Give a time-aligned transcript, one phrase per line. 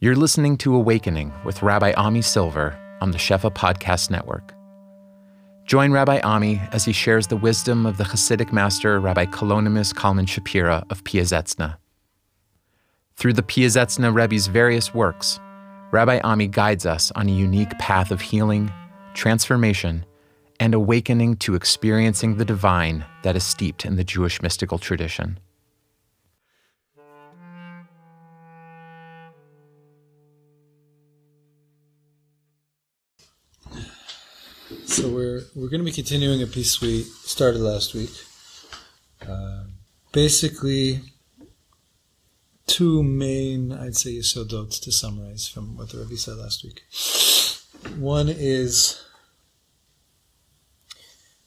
[0.00, 4.54] You're listening to Awakening with Rabbi Ami Silver on the Shefa Podcast Network.
[5.64, 10.26] Join Rabbi Ami as he shares the wisdom of the Hasidic master Rabbi Kalonymus Kalman
[10.26, 11.78] Shapira of Piazetzna.
[13.16, 15.40] Through the Piazetzna Rebbe's various works,
[15.90, 18.70] Rabbi Ami guides us on a unique path of healing,
[19.14, 20.06] transformation,
[20.60, 25.40] and awakening to experiencing the divine that is steeped in the Jewish mystical tradition.
[34.84, 38.10] So we're we're going to be continuing a piece we started last week.
[39.26, 39.64] Uh,
[40.12, 41.00] basically,
[42.66, 46.82] two main, I'd say, yesodot to summarize from what the Rebbe said last week.
[47.96, 49.02] One is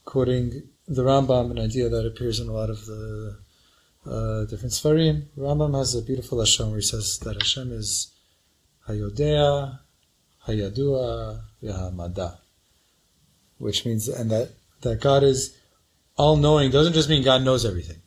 [0.04, 3.38] quoting the Rambam, an idea that appears in a lot of the
[4.04, 5.28] uh, different Sfarim.
[5.38, 8.12] Rambam has a beautiful Lashon where he says that Hashem is
[8.88, 9.78] Hayodea,
[10.48, 12.41] Hayadua, Yahamada
[13.62, 14.50] which means and that
[14.82, 15.56] that God is
[16.18, 18.02] all knowing doesn't just mean God knows everything.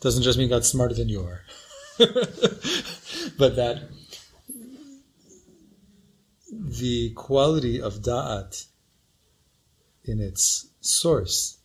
[0.00, 1.42] Doesn't just mean God's smarter than you are.
[1.98, 3.88] but that
[6.52, 8.66] the quality of da'at
[10.04, 11.58] in its source,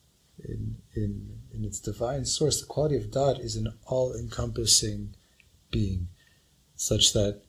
[0.43, 5.13] in, in, in its divine source, the quality of da'at is an all encompassing
[5.69, 6.07] being,
[6.75, 7.41] such that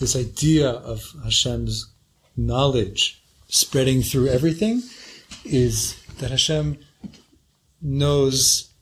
[0.00, 1.92] this idea of Hashem's
[2.36, 3.21] knowledge
[3.52, 4.82] spreading through everything
[5.44, 6.78] is that Hashem
[7.82, 8.72] knows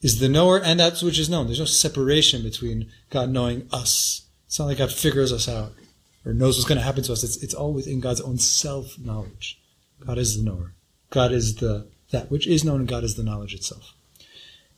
[0.00, 1.46] is the knower and that which is known.
[1.46, 4.28] There's no separation between God knowing us.
[4.46, 5.72] It's not like God figures us out
[6.24, 7.24] or knows what's going to happen to us.
[7.24, 9.60] It's, it's all within God's own self knowledge.
[10.06, 10.74] God is the knower.
[11.10, 13.94] God is the that which is known, and God is the knowledge itself.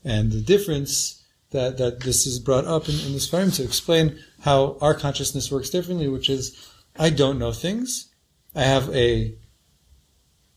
[0.03, 4.19] And the difference that, that this is brought up in, in this frame to explain
[4.41, 8.10] how our consciousness works differently, which is I don't know things,
[8.55, 9.35] I have a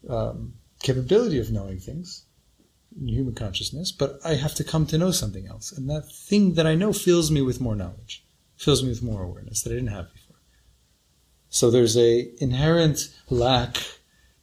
[0.09, 2.25] um, capability of knowing things
[3.01, 5.73] in human consciousness, but I have to come to know something else.
[5.73, 8.25] And that thing that I know fills me with more knowledge,
[8.57, 10.37] fills me with more awareness that I didn't have before.
[11.49, 13.77] So there's a inherent lack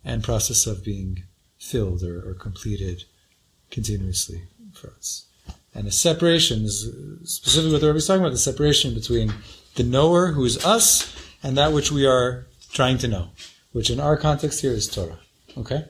[0.04, 1.24] and process of being
[1.58, 3.04] filled or, or completed
[3.70, 5.28] continuously for us.
[5.74, 6.90] And a separation is
[7.24, 9.34] specifically what the Rebbe is talking about, the separation between
[9.76, 13.30] the knower who is us and that which we are trying to know,
[13.72, 15.20] which in our context here is Torah.
[15.58, 15.86] Okay?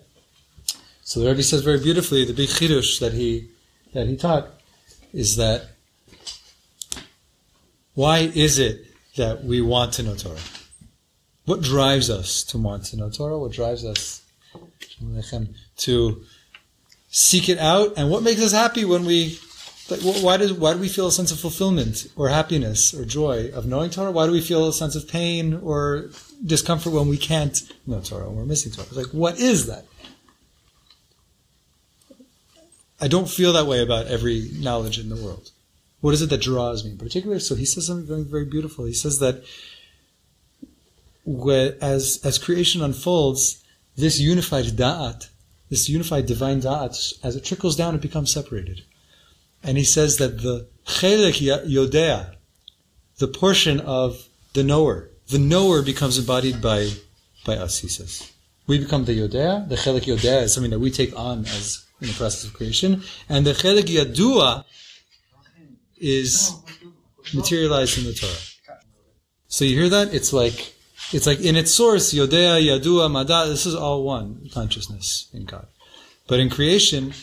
[1.04, 3.50] So the Rebbe says very beautifully, the big chidush that he,
[3.94, 4.48] that he taught
[5.14, 5.68] is that
[7.94, 8.86] why is it
[9.18, 10.40] that we want to know Torah?
[11.46, 13.38] What drives us to want to know Torah?
[13.38, 14.22] What drives us
[15.78, 16.22] to
[17.10, 17.94] seek it out?
[17.98, 19.38] And what makes us happy when we
[19.90, 23.52] like, why do why do we feel a sense of fulfillment or happiness or joy
[23.54, 24.12] of knowing Torah?
[24.12, 26.10] Why do we feel a sense of pain or
[26.44, 28.88] discomfort when we can't know Torah when we're missing Torah?
[28.88, 29.86] It's like, what is that?
[33.00, 35.52] I don't feel that way about every knowledge in the world.
[36.02, 37.40] What is it that draws me in particular?
[37.40, 38.86] So he says something very, very beautiful.
[38.86, 39.44] He says that
[41.82, 43.64] as as creation unfolds,
[43.96, 45.30] this unified da'at,
[45.70, 48.82] this unified divine da'at, as it trickles down, it becomes separated.
[49.64, 52.36] And he says that the chelek yodea,
[53.20, 56.90] the portion of the knower, the knower becomes embodied by,
[57.46, 58.32] by us, he says.
[58.68, 59.68] We become the yodea.
[59.68, 63.04] The chelek yodea is something that we take on as in the process of creation.
[63.30, 64.66] And the chelek yadua
[65.98, 66.54] is
[67.34, 68.78] materialized in the Torah.
[69.48, 70.14] So you hear that?
[70.14, 70.74] It's like,
[71.12, 75.68] it's like in its source, yodea, yadua, mada, this is all one consciousness in God.
[76.28, 77.14] But in creation,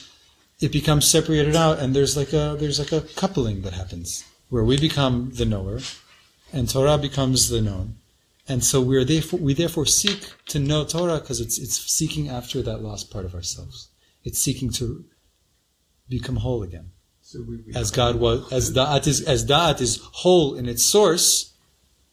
[0.61, 4.65] it becomes separated out and there's like a there's like a coupling that happens where
[4.65, 5.81] we become the knower
[6.53, 7.97] and Torah becomes the known.
[8.49, 12.63] And so we're therefore, we therefore seek to know Torah because it's, it's seeking after
[12.63, 13.89] that lost part of ourselves.
[14.25, 15.05] It's seeking to
[16.09, 16.91] become whole again.
[17.21, 20.83] So we, we as God was, as Da'at is, as Da'at is whole in its
[20.83, 21.53] source,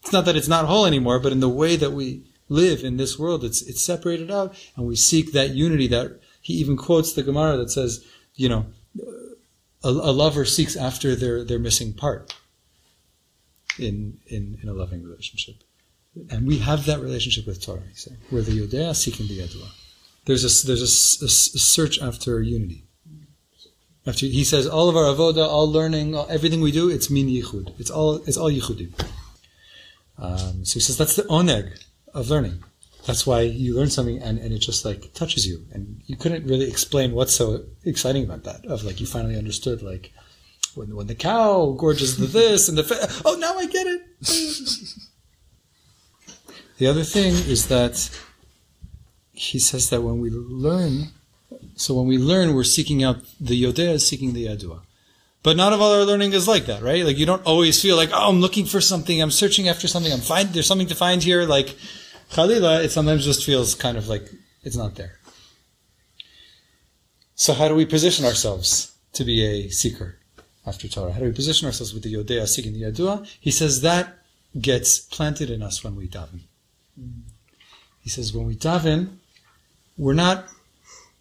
[0.02, 2.98] it's not that it's not whole anymore, but in the way that we live in
[2.98, 7.14] this world, it's, it's separated out and we seek that unity that he even quotes
[7.14, 8.04] the Gemara that says,
[8.34, 8.66] you know,
[9.82, 12.34] a, a lover seeks after their, their missing part
[13.78, 15.56] in, in, in a loving relationship.
[16.30, 18.18] And we have that relationship with Torah, saying.
[18.30, 19.68] We're the Yodea seeking the Yadua.
[20.24, 22.84] There's a, there's a, a, a, search after unity.
[24.06, 27.26] After he says all of our avoda, all learning, all, everything we do, it's min
[27.28, 27.78] yichud.
[27.78, 28.92] It's all it's all yichudim.
[30.18, 31.84] Um, so he says that's the oneg
[32.14, 32.62] of learning.
[33.04, 35.64] That's why you learn something and, and it just like touches you.
[35.72, 38.64] And you couldn't really explain what's so exciting about that.
[38.66, 40.12] Of like you finally understood like
[40.76, 44.02] when, when the cow gorges the this and the fa- oh now I get it.
[46.78, 48.10] the other thing is that
[49.32, 51.08] he says that when we learn,
[51.74, 54.82] so when we learn, we're seeking out the yodea seeking the yadua.
[55.42, 57.04] But not of all our learning is like that, right?
[57.04, 60.12] Like you don't always feel like, oh, I'm looking for something, I'm searching after something,
[60.12, 61.44] I'm find there's something to find here.
[61.44, 61.76] Like
[62.32, 64.28] Khalila, it sometimes just feels kind of like
[64.62, 65.20] it's not there.
[67.34, 70.15] So how do we position ourselves to be a seeker
[70.66, 71.12] after Torah?
[71.12, 73.26] How do we position ourselves with the Yodea seeking the Yadua?
[73.40, 74.18] He says that
[74.60, 76.40] gets planted in us when we daven.
[78.00, 79.16] He says when we daven,
[79.96, 80.46] we're not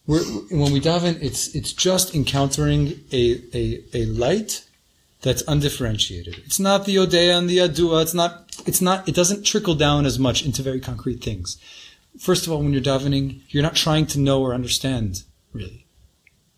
[0.07, 4.65] we're, when we daven, it's it's just encountering a, a, a light
[5.21, 6.37] that's undifferentiated.
[6.45, 8.03] It's not the Yodea and the Yadua.
[8.03, 11.57] It's not it's not it doesn't trickle down as much into very concrete things.
[12.19, 15.84] First of all, when you're davening, you're not trying to know or understand, really.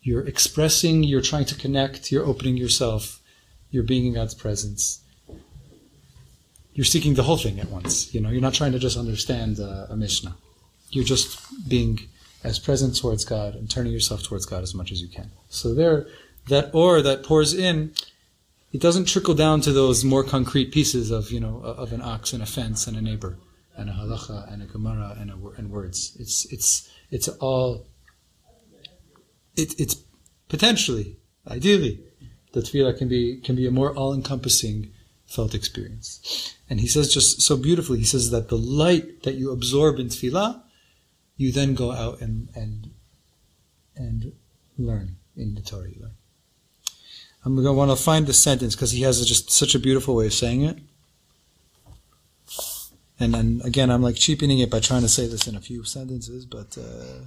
[0.08, 3.20] You're expressing, you're trying to connect, you're opening yourself,
[3.70, 5.02] you're being in God's presence.
[6.72, 8.14] You're seeking the whole thing at once.
[8.14, 10.34] You know, you're not trying to just understand uh, a Mishnah.
[10.88, 11.28] You're just
[11.68, 12.08] being
[12.42, 15.30] as present towards God and turning yourself towards God as much as you can.
[15.50, 16.06] So there,
[16.48, 17.92] that or that pours in,
[18.72, 22.32] it doesn't trickle down to those more concrete pieces of, you know, of an ox
[22.32, 23.36] and a fence and a neighbor
[23.76, 26.16] and a halacha and a gemara and, a, and words.
[26.18, 27.84] It's, it's, it's all
[29.58, 29.96] it, it's
[30.48, 31.16] potentially,
[31.46, 32.00] ideally,
[32.52, 34.92] the tefillah can be can be a more all-encompassing
[35.26, 36.54] felt experience.
[36.70, 40.08] And he says just so beautifully, he says that the light that you absorb in
[40.08, 40.62] tefillah,
[41.36, 42.90] you then go out and and
[43.96, 44.32] and
[44.78, 45.88] learn in the Torah.
[45.90, 46.14] You learn.
[47.44, 50.14] I'm going to want to find the sentence because he has just such a beautiful
[50.16, 50.78] way of saying it.
[53.20, 55.84] And then again, I'm like cheapening it by trying to say this in a few
[55.84, 57.24] sentences, but uh,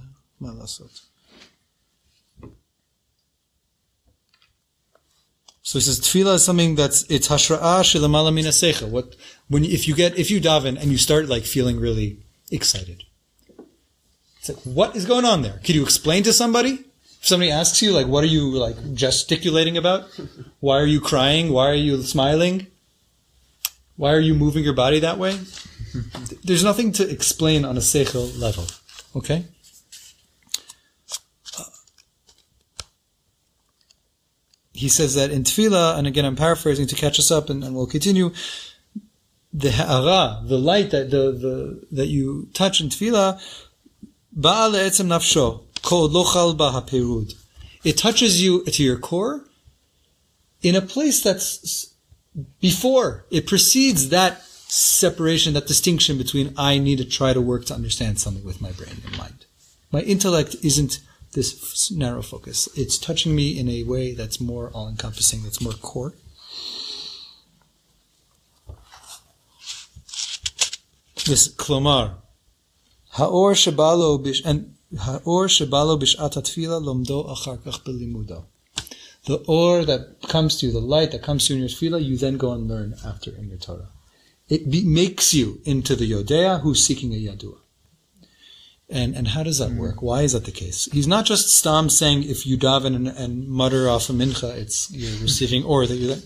[5.62, 8.88] So he says tefillah is something that's it's hashra'ah shilamala min asecha.
[8.88, 9.14] What
[9.48, 12.18] when if you get if you daven and you start like feeling really
[12.50, 13.04] excited,
[14.38, 15.60] it's like what is going on there?
[15.62, 16.84] Can you explain to somebody?
[17.20, 20.10] If somebody asks you like what are you like gesticulating about?
[20.58, 21.52] Why are you crying?
[21.52, 22.66] Why are you smiling?
[23.96, 25.38] Why are you moving your body that way?
[26.42, 28.66] There's nothing to explain on a seichel level.
[29.14, 29.44] Okay.
[34.82, 37.74] He says that in tefillah, and again I'm paraphrasing to catch us up, and, and
[37.74, 38.32] we'll continue.
[39.52, 43.40] The ha'ara, the light that the, the that you touch in tefillah,
[44.36, 47.32] ba'al etzem nafsho, kol lochal.
[47.84, 49.44] It touches you to your core
[50.62, 51.94] in a place that's
[52.60, 57.74] before it precedes that separation, that distinction between I need to try to work to
[57.74, 59.46] understand something with my brain and mind.
[59.92, 61.00] My intellect isn't
[61.32, 62.68] this narrow focus.
[62.76, 66.14] It's touching me in a way that's more all encompassing, that's more core.
[71.26, 72.14] This klomar,
[73.14, 78.44] haor shebalo bish and haor shebalo bishat atfila lomdo achar kach belimudo.
[79.26, 82.04] The or that comes to you, the light that comes to you in your tefillah,
[82.04, 83.88] you then go and learn after in your Torah.
[84.48, 87.61] It be, makes you into the Yodea who's seeking a Yadua.
[88.92, 90.02] And, and how does that work?
[90.02, 90.86] Why is that the case?
[90.92, 94.90] He's not just Stam saying if you daven and, and mutter off a mincha, it's
[94.90, 96.16] you're receiving or that you're.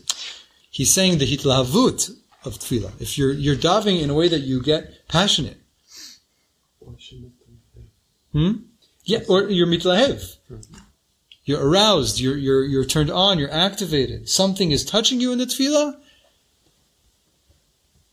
[0.68, 2.10] He's saying the hitlahavut
[2.44, 3.00] of tefillah.
[3.00, 5.58] If you're you're davening in a way that you get passionate.
[8.32, 8.52] Hmm?
[9.04, 10.36] Yeah, or you're mitlahev.
[11.44, 12.18] You're aroused.
[12.18, 13.38] You're you're you're turned on.
[13.38, 14.28] You're activated.
[14.28, 16.00] Something is touching you in the tefillah.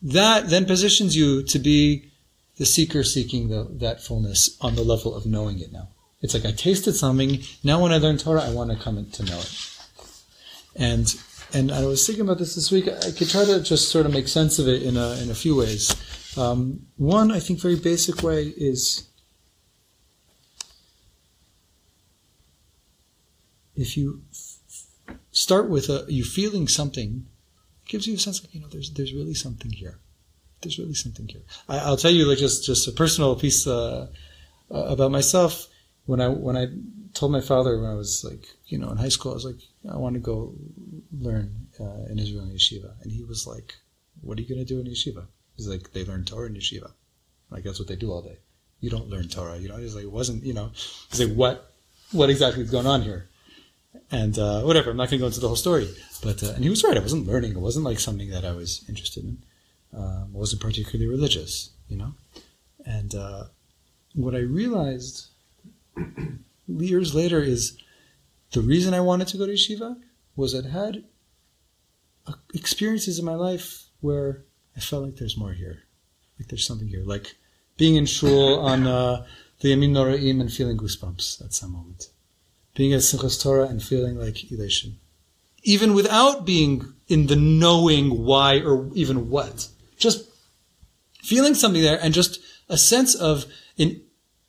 [0.04, 2.12] That then positions you to be
[2.58, 5.90] the seeker seeking the, that fullness on the level of knowing it now.
[6.22, 7.40] It's like I tasted something.
[7.64, 9.78] Now, when I learn Torah, I want to come to know it.
[10.76, 11.14] And
[11.54, 12.88] and I was thinking about this this week.
[12.88, 15.36] I could try to just sort of make sense of it in a in a
[15.36, 15.94] few ways.
[16.38, 19.08] Um, one, I think, very basic way is
[23.76, 27.28] if you f- start with a you feeling something,
[27.86, 30.00] it gives you a sense like you know there's there's really something here
[30.64, 31.42] there's really something here.
[31.70, 34.08] I, will tell you like just just a personal piece uh,
[34.72, 35.68] uh, about myself.
[36.06, 36.68] When I when I
[37.14, 39.62] told my father when I was like you know in high school, I was like
[39.92, 40.56] I want to go
[41.20, 43.76] learn uh, in Israel in yeshiva, and he was like,
[44.22, 46.92] "What are you going to do in yeshiva?" He's like, "They learn Torah in yeshiva."
[47.52, 48.38] Like that's what they do all day.
[48.80, 49.58] You don't learn Torah.
[49.58, 50.72] You know, he's like, it wasn't you know.
[51.10, 51.72] He's like, what
[52.12, 53.30] what exactly is going on here?
[54.12, 54.92] And uh, whatever.
[54.92, 55.88] I'm not going to go into the whole story,
[56.24, 56.98] but uh, and he was right.
[56.98, 57.52] I wasn't learning.
[57.52, 59.44] It wasn't like something that I was interested in
[59.96, 62.14] um, wasn't particularly religious, you know.
[62.86, 63.46] And uh,
[64.14, 65.28] what I realized
[66.68, 67.78] years later is
[68.52, 69.98] the reason I wanted to go to yeshiva
[70.36, 71.04] was it had
[72.28, 74.44] uh, experiences in my life where
[74.76, 75.84] I felt like there's more here,
[76.40, 77.36] like there's something here, like
[77.78, 79.26] being in shul on uh,
[79.60, 82.10] the Yamin Noraim and feeling goosebumps at some moment,
[82.76, 84.98] being at Simchas Torah and feeling like elation,
[85.64, 89.70] even without being in the knowing why or even what,
[90.04, 90.30] just
[91.22, 93.46] feeling something there and just a sense of
[93.80, 94.02] an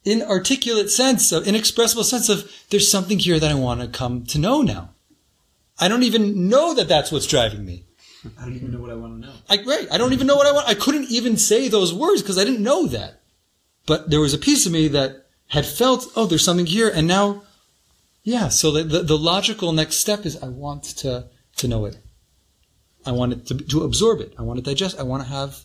[0.04, 4.38] inarticulate sense of inexpressible sense of there's something here that I want to come to
[4.38, 4.90] know now.
[5.78, 7.84] I don't even know that that's what's driving me.
[8.38, 9.34] I don't even know what I want to know.
[9.48, 9.88] I, right.
[9.90, 10.68] I don't even know what I want.
[10.68, 13.20] I couldn't even say those words because I didn't know that.
[13.86, 16.88] But there was a piece of me that had felt, oh, there's something here.
[16.88, 17.42] And now,
[18.22, 18.48] yeah.
[18.48, 21.98] So the, the, the logical next step is I want to, to know it.
[23.06, 24.34] I want it to, to absorb it.
[24.38, 24.98] I want to digest.
[24.98, 25.60] I want to have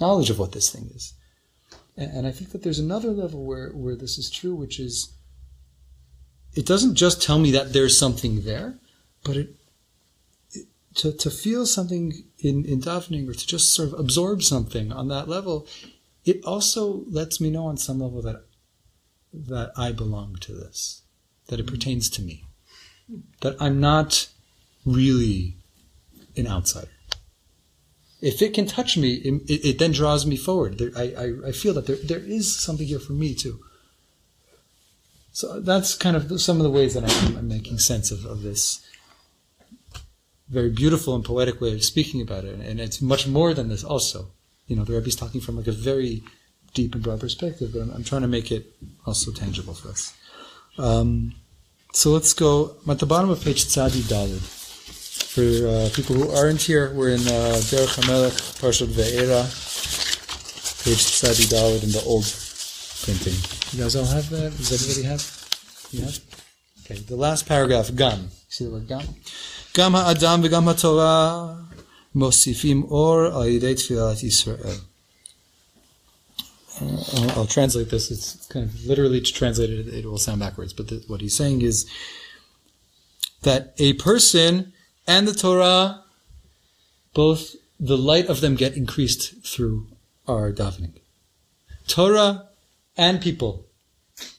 [0.00, 1.14] knowledge of what this thing is.
[1.96, 5.12] And, and I think that there's another level where, where this is true, which is
[6.54, 8.78] it doesn't just tell me that there's something there,
[9.24, 9.56] but it,
[10.52, 10.66] it
[10.96, 15.08] to, to feel something in, in davening or to just sort of absorb something on
[15.08, 15.66] that level,
[16.24, 18.44] it also lets me know on some level that
[19.32, 21.02] that I belong to this,
[21.48, 22.44] that it pertains to me,
[23.40, 24.28] that I'm not
[24.86, 25.56] really
[26.36, 26.88] an outsider.
[28.20, 30.78] If it can touch me, it, it then draws me forward.
[30.78, 33.60] There, I, I, I feel that there, there is something here for me too.
[35.32, 38.42] So that's kind of some of the ways that I'm, I'm making sense of, of
[38.42, 38.86] this
[40.48, 42.60] very beautiful and poetic way of speaking about it.
[42.60, 44.28] And it's much more than this also.
[44.68, 46.22] You know, the Rebbe's talking from like a very
[46.72, 48.74] deep and broad perspective, but I'm, I'm trying to make it
[49.04, 50.14] also tangible for us.
[50.78, 51.34] Um,
[51.92, 54.63] so let's go I'm at the bottom of page Tzadi Dalid.
[55.34, 59.42] For uh, people who aren't here, we're in uh, Derech HaMelech, Parshat Ve'era,
[60.84, 62.22] page Tzadi Dalid in the old
[63.02, 63.34] printing.
[63.72, 64.56] You guys all have that?
[64.56, 65.20] Does everybody have?
[66.04, 66.20] Have?
[66.84, 68.30] Okay, the last paragraph, Gam.
[68.48, 69.02] See the word Gam?
[69.72, 71.66] Gam ha'adam v'gam ha'torah
[72.14, 74.82] mosifim or al yidei tfilat Yisrael.
[76.80, 78.12] Uh, I'll, I'll translate this.
[78.12, 79.88] It's kind of literally translated.
[79.88, 81.90] It will sound backwards, but the, what he's saying is
[83.42, 84.70] that a person
[85.06, 86.02] and the Torah,
[87.12, 89.88] both the light of them get increased through
[90.26, 90.94] our davening.
[91.86, 92.48] Torah
[92.96, 93.66] and people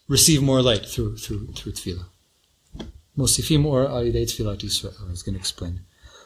[0.07, 2.05] receive more light through through through tefillah.
[3.17, 5.07] Mosifim or alidei tefillat Yisrael.
[5.07, 5.81] I was going to explain.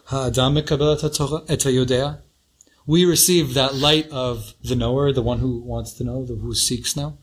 [0.05, 2.19] Ha'adam mekabel et hayodea.
[2.87, 6.55] We receive that light of the knower, the one who wants to know, the who
[6.55, 7.17] seeks now.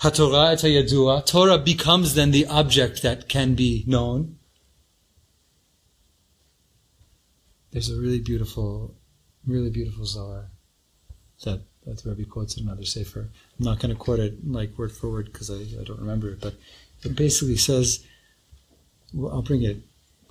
[0.00, 1.24] HaTorah et hayadua.
[1.24, 4.35] Torah becomes then the object that can be known.
[7.76, 8.94] There's a really beautiful,
[9.46, 10.46] really beautiful Zohar
[11.44, 13.28] that that the Rebbe quotes in another sefer.
[13.58, 16.30] I'm not going to quote it like word for word because I, I don't remember
[16.30, 16.54] it, but
[17.02, 18.02] it basically says,
[19.12, 19.82] well, I'll bring it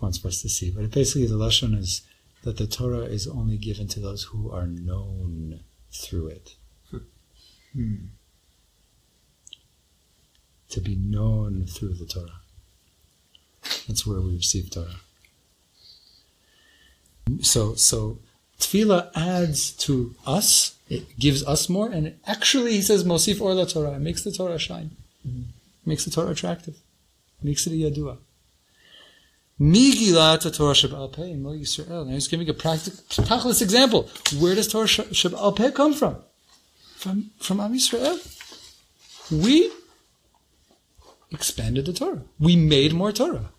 [0.02, 2.02] once for us to see, but it basically the lashon is
[2.42, 5.60] that the Torah is only given to those who are known
[5.92, 6.56] through it.
[7.74, 7.96] Hmm.
[10.70, 12.42] To be known through the Torah.
[13.88, 14.96] That's where we receive Torah.
[17.42, 18.20] So, so
[18.60, 23.54] tefillah adds to us it gives us more, and it actually, he says, Mosif or
[23.54, 24.00] la Torah.
[24.00, 24.92] Makes the Torah shine.
[25.28, 25.42] Mm-hmm.
[25.86, 26.78] Makes the Torah attractive.
[27.42, 28.18] Makes it a Yadua.
[29.60, 32.06] Migilat Torah Peh in Yisrael.
[32.06, 33.00] Now he's giving a practical,
[33.62, 34.10] example.
[34.40, 36.18] Where does Torah Sheba'al Peh come from?
[36.98, 38.20] From, from Am Yisrael.
[39.32, 39.72] We
[41.32, 42.22] expanded the Torah.
[42.40, 43.50] We made more Torah.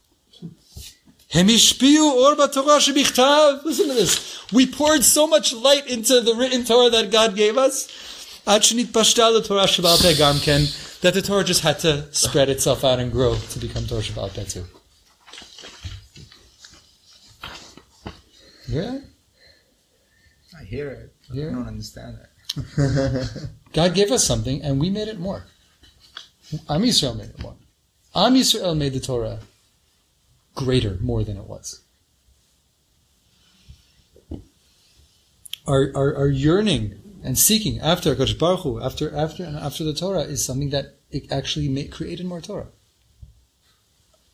[3.64, 4.52] Listen to this.
[4.52, 8.40] We poured so much light into the written Torah that God gave us.
[11.00, 14.32] That the Torah just had to spread itself out and grow to become Torah Sheba'al
[14.34, 14.64] Peh too.
[18.68, 18.98] Yeah?
[20.58, 21.14] I hear it.
[21.32, 21.48] Yeah.
[21.48, 23.48] I don't understand it.
[23.72, 25.44] God gave us something and we made it more.
[26.68, 27.56] Am Yisrael made it more.
[28.14, 29.40] Am Yisrael made the Torah
[30.56, 31.82] greater more than it was.
[35.68, 39.94] Our, our, our yearning and seeking after Kodesh Baruch Hu, after after and after the
[39.94, 42.68] Torah is something that it actually made, created more Torah.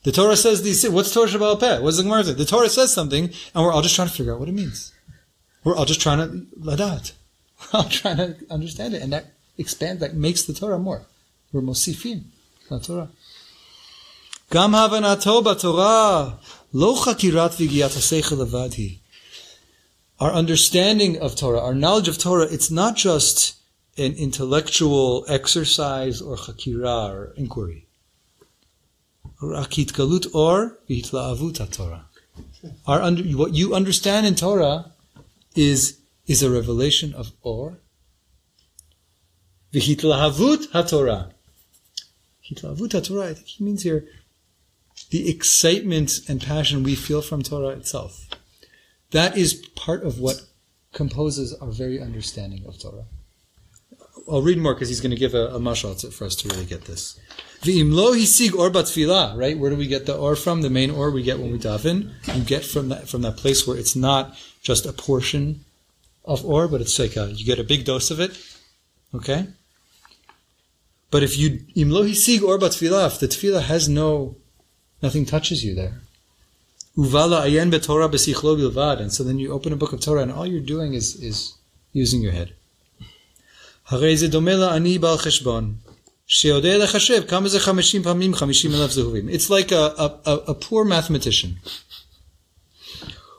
[0.05, 0.89] The Torah says these.
[0.89, 1.79] What's Torah Sheba'al Peh?
[1.79, 2.33] What's the Gemara say?
[2.33, 3.25] The Torah says something,
[3.55, 4.93] and we're all just trying to figure out what it means.
[5.65, 7.13] We're all just trying to ladat.
[7.73, 9.27] We're all trying to understand it, and that
[9.57, 11.03] expands, that makes the Torah more.
[11.53, 12.25] We're mosifim,
[12.69, 13.09] the Torah.
[14.54, 16.30] גם הבנתו בתורה,
[16.74, 18.98] לא חקירת ויגיעת השכל לבד היא.
[20.20, 23.54] Our understanding of Torah, our knowledge of Torah, it's not just
[23.98, 27.86] an intellectual exercise or chakira or inquiry.
[29.42, 30.58] רק התגלות אור
[30.90, 32.00] והתלהבות התורה.
[32.88, 34.92] Our under, what you understand in Torah
[35.56, 35.98] is
[36.28, 37.80] is a revelation of Or.
[39.74, 41.32] V'hitlahavut haTorah.
[42.50, 43.28] Hitlahavut haTorah.
[43.32, 44.06] I think he means here
[45.13, 48.29] the excitement and passion we feel from Torah itself.
[49.11, 50.41] That is part of what
[50.95, 53.05] composes our very understanding of Torah.
[54.27, 56.65] I'll read more because he's going to give a, a mashal for us to really
[56.65, 57.21] get this.
[57.61, 59.59] V'imlo hisig or batfilah, right?
[59.59, 60.63] Where do we get the or from?
[60.63, 62.13] The main or we get when we daven.
[62.35, 65.65] You get from that from that place where it's not just a portion
[66.25, 68.39] of or, but it's like a, you get a big dose of it.
[69.15, 69.49] Okay.
[71.11, 74.37] But if you imlo hisig or batfilah, if the tefillah has no,
[75.02, 76.02] nothing touches you there.
[76.98, 80.32] Uvala ayen betorah besichlo bilvad, and so then you open a book of Torah, and
[80.32, 81.54] all you're doing is is
[81.94, 82.54] using your head.
[83.88, 85.76] הרי זה דומה לעני בעל חשבון,
[86.28, 89.30] שיודע לחשב כמה זה חמישים פעמים חמישים אלף זהובים.
[89.30, 91.60] It's like a, a, a, a poor mathematician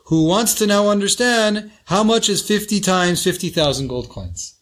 [0.06, 4.54] who wants to now understand how much is 50 times 50,000 gold coins.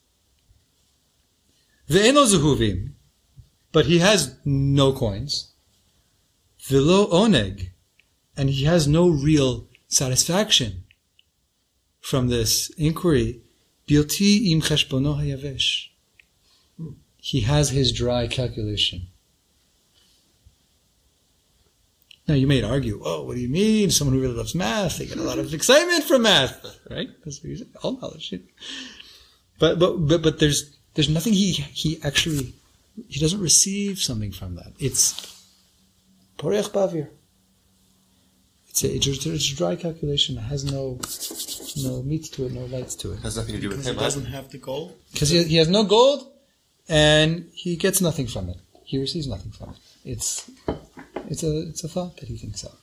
[1.89, 2.89] ואין לו זהובים,
[3.73, 5.50] but he has no coins.
[6.62, 7.70] velo oneg,
[8.38, 10.84] and he has no real satisfaction
[12.00, 13.42] from this inquiry.
[13.88, 15.88] Bilti im cheshbono hayavesh.
[17.18, 19.08] He has his dry calculation.
[22.28, 23.92] Now you may argue, oh, what do you mean?
[23.92, 27.10] Someone who really loves math, they get a lot of excitement from math, right?
[27.26, 27.66] That's what you say.
[27.84, 28.34] All knowledge.
[29.60, 32.54] But but but but there's there's nothing he he actually
[33.10, 34.74] he doesn't receive something from that.
[34.80, 35.41] It's
[36.42, 37.08] porech bavir.
[38.70, 40.38] It's a, it's a dry calculation.
[40.38, 41.00] It has no
[41.86, 43.20] no meat to it, no lights to it.
[43.20, 43.96] Has nothing to do with him.
[43.96, 44.96] it doesn't have the gold.
[45.12, 46.32] Because he, he has no gold,
[46.88, 48.58] and he gets nothing from it.
[48.84, 49.78] He receives nothing from it.
[50.14, 50.50] It's
[51.30, 52.80] it's a it's a thought that he thinks out.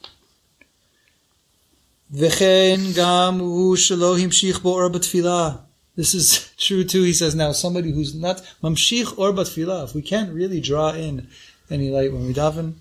[2.14, 5.60] V'chein gam hu shelo himshich bo or b'tfilah.
[5.96, 7.02] This is true too.
[7.02, 9.84] He says now somebody who's not mamshich or b'tfilah.
[9.84, 11.28] If we can't really draw in
[11.70, 12.74] any light when we daven,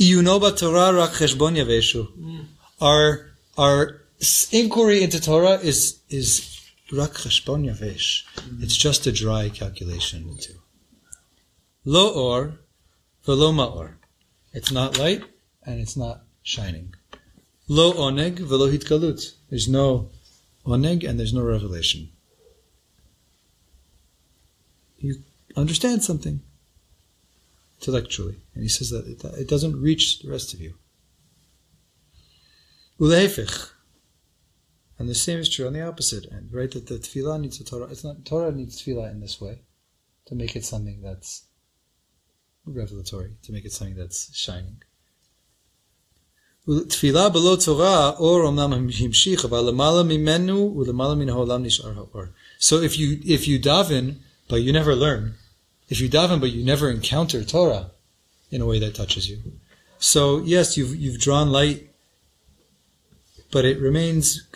[0.00, 2.06] iyuno Torah rak cheshbon yaveshu.
[2.06, 2.40] Hmm.
[2.80, 4.00] Our our
[4.50, 6.60] inquiry into Torah is is
[6.90, 8.24] rak cheshbon yavesh.
[8.38, 8.62] Hmm.
[8.62, 10.36] It's just a dry calculation.
[11.84, 12.58] Lo or,
[13.24, 13.94] velo ma'or.
[14.52, 15.22] It's not light
[15.64, 16.94] and it's not shining.
[17.68, 19.34] Lo oneg velo hitgalut.
[19.50, 20.10] There's no
[20.66, 22.08] oneg and there's no revelation.
[24.98, 25.22] You
[25.56, 26.42] understand something
[27.79, 30.75] intellectually, and he says that it, it doesn't reach the rest of you.
[32.99, 33.71] Ulehefich.
[34.97, 36.71] And the same is true on the opposite end, right?
[36.71, 37.87] That the tefillah needs a Torah.
[37.87, 39.59] It's not Torah needs tefillah in this way
[40.27, 41.43] to make it something that's
[42.65, 44.77] revelatory, to make it something that's shining.
[46.89, 52.23] תפילה בלא תורה, אור אמנם המשיך, אבל למעלה ממנו ולמעלה מן העולם נשאר האור.
[52.59, 54.15] So if you, if you daven,
[54.49, 55.35] but you never learn,
[55.90, 57.90] if you daven but you never encounter Torah
[58.50, 59.38] in a way that touches you.
[59.98, 61.90] So yes, you've, you've drawn light,
[63.52, 64.48] but it remains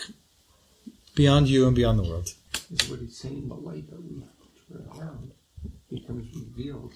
[1.14, 2.29] beyond you and beyond the world.
[2.70, 4.25] Is what he's saying, the light that we
[4.73, 5.33] turn around
[5.90, 6.94] becomes revealed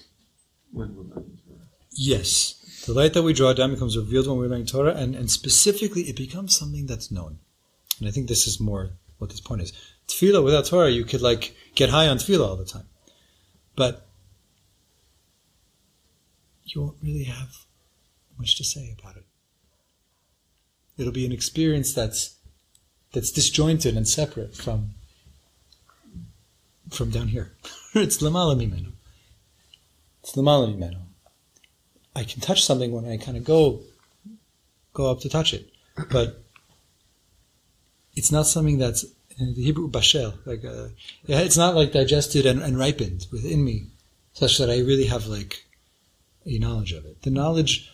[0.71, 1.59] when we're learning Torah.
[1.91, 2.83] Yes.
[2.85, 6.03] The light that we draw down becomes revealed when we're learning Torah, and, and specifically,
[6.03, 7.39] it becomes something that's known.
[7.99, 9.73] And I think this is more what this point is.
[10.07, 12.87] Tefillah without Torah, you could like get high on tefillah all the time,
[13.75, 14.08] but
[16.73, 17.65] you won't really have
[18.37, 19.25] much to say about it.
[20.97, 22.35] It'll be an experience that's
[23.13, 24.91] that's disjointed and separate from
[26.89, 27.53] from down here.
[27.95, 28.91] it's lamala mimenu.
[30.21, 30.99] It's lamala mimenu.
[32.15, 33.81] I can touch something when I kind of go
[34.93, 35.69] go up to touch it,
[36.11, 36.43] but
[38.15, 39.05] it's not something that's
[39.37, 40.33] in the Hebrew bashel.
[40.45, 40.89] Like uh,
[41.27, 43.87] it's not like digested and, and ripened within me,
[44.33, 45.63] such that I really have like
[46.55, 47.21] a knowledge of it.
[47.21, 47.91] The knowledge.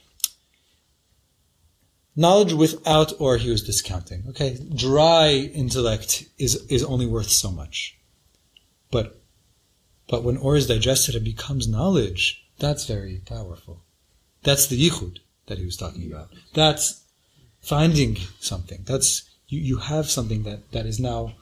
[2.16, 4.24] Knowledge without or he was discounting.
[4.30, 7.98] Okay, dry intellect is is only worth so much,
[8.90, 9.22] but
[10.08, 12.46] but when or is digested, it becomes knowledge.
[12.60, 13.82] That's very powerful.
[14.44, 16.30] That's the yichud that he was talking about.
[16.54, 17.02] That's
[17.62, 18.84] finding something.
[18.86, 21.34] That's you, you have something that, that is now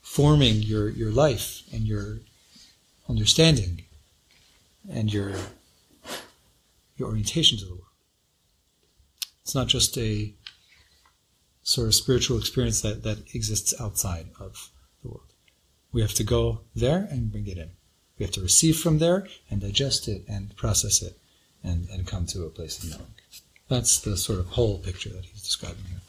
[0.00, 2.20] forming your, your life and your
[3.08, 3.82] understanding
[4.90, 5.34] and your
[7.02, 7.84] your orientation to the world.
[9.42, 10.34] It's not just a
[11.64, 14.70] sort of spiritual experience that, that exists outside of
[15.02, 15.32] the world.
[15.92, 17.70] We have to go there and bring it in.
[18.18, 21.18] We have to receive from there and digest it and process it
[21.64, 23.14] and, and come to a place of knowing.
[23.68, 26.00] That's the sort of whole picture that he's describing here.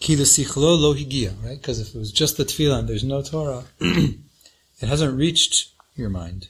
[0.00, 1.58] Ki lo higia, right?
[1.58, 6.10] Because if it was just the tefillah and there's no Torah, it hasn't reached your
[6.10, 6.48] mind.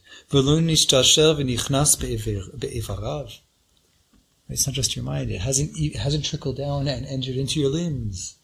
[4.48, 5.30] It's not just your mind.
[5.30, 8.36] It hasn't, it hasn't trickled down and entered into your limbs.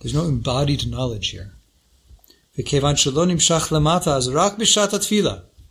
[0.00, 1.52] There's no embodied knowledge here.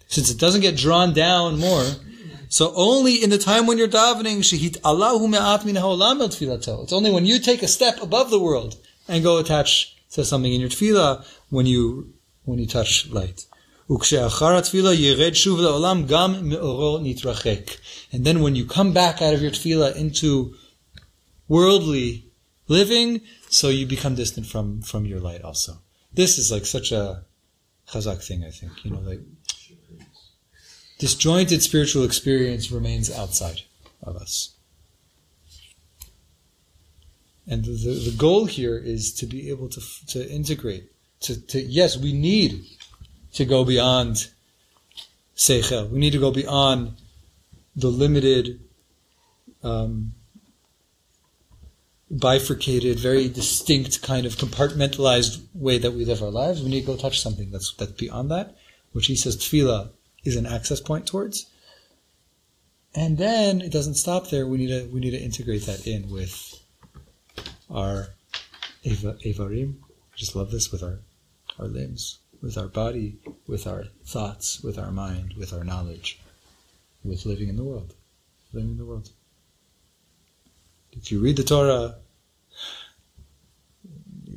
[0.07, 1.83] Since it doesn't get drawn down more,
[2.49, 4.39] so only in the time when you're davening.
[4.39, 4.51] It's
[6.93, 8.75] only when you take a step above the world
[9.07, 12.13] and go attach to something in your tefillah, when you
[12.45, 13.45] when you touch light.
[13.87, 14.01] And
[18.25, 20.55] then when you come back out of your tefillah into
[21.47, 22.25] worldly
[22.67, 25.77] living, so you become distant from, from your light also.
[26.13, 27.25] This is like such a
[27.87, 28.71] chazak thing, I think.
[28.83, 29.19] You know, like
[30.97, 33.61] disjointed spiritual experience remains outside
[34.01, 34.55] of us.
[37.47, 41.97] And the, the goal here is to be able to, to integrate to, to, yes,
[41.97, 42.65] we need
[43.33, 44.29] to go beyond
[45.35, 45.89] seichel.
[45.89, 46.95] We need to go beyond
[47.75, 48.59] the limited,
[49.63, 50.13] um,
[52.09, 56.61] bifurcated, very distinct kind of compartmentalized way that we live our lives.
[56.61, 58.55] We need to go touch something that's that's beyond that,
[58.93, 59.89] which he says tefillah
[60.23, 61.47] is an access point towards.
[62.93, 64.47] And then it doesn't stop there.
[64.47, 66.63] We need to we need to integrate that in with
[67.69, 68.07] our
[68.83, 69.75] eva, evarim.
[70.15, 70.99] Just love this with our
[71.59, 76.19] our limbs, with our body, with our thoughts, with our mind, with our knowledge,
[77.03, 77.93] with living in the world,
[78.53, 79.09] living in the world.
[80.91, 81.95] If you read the Torah,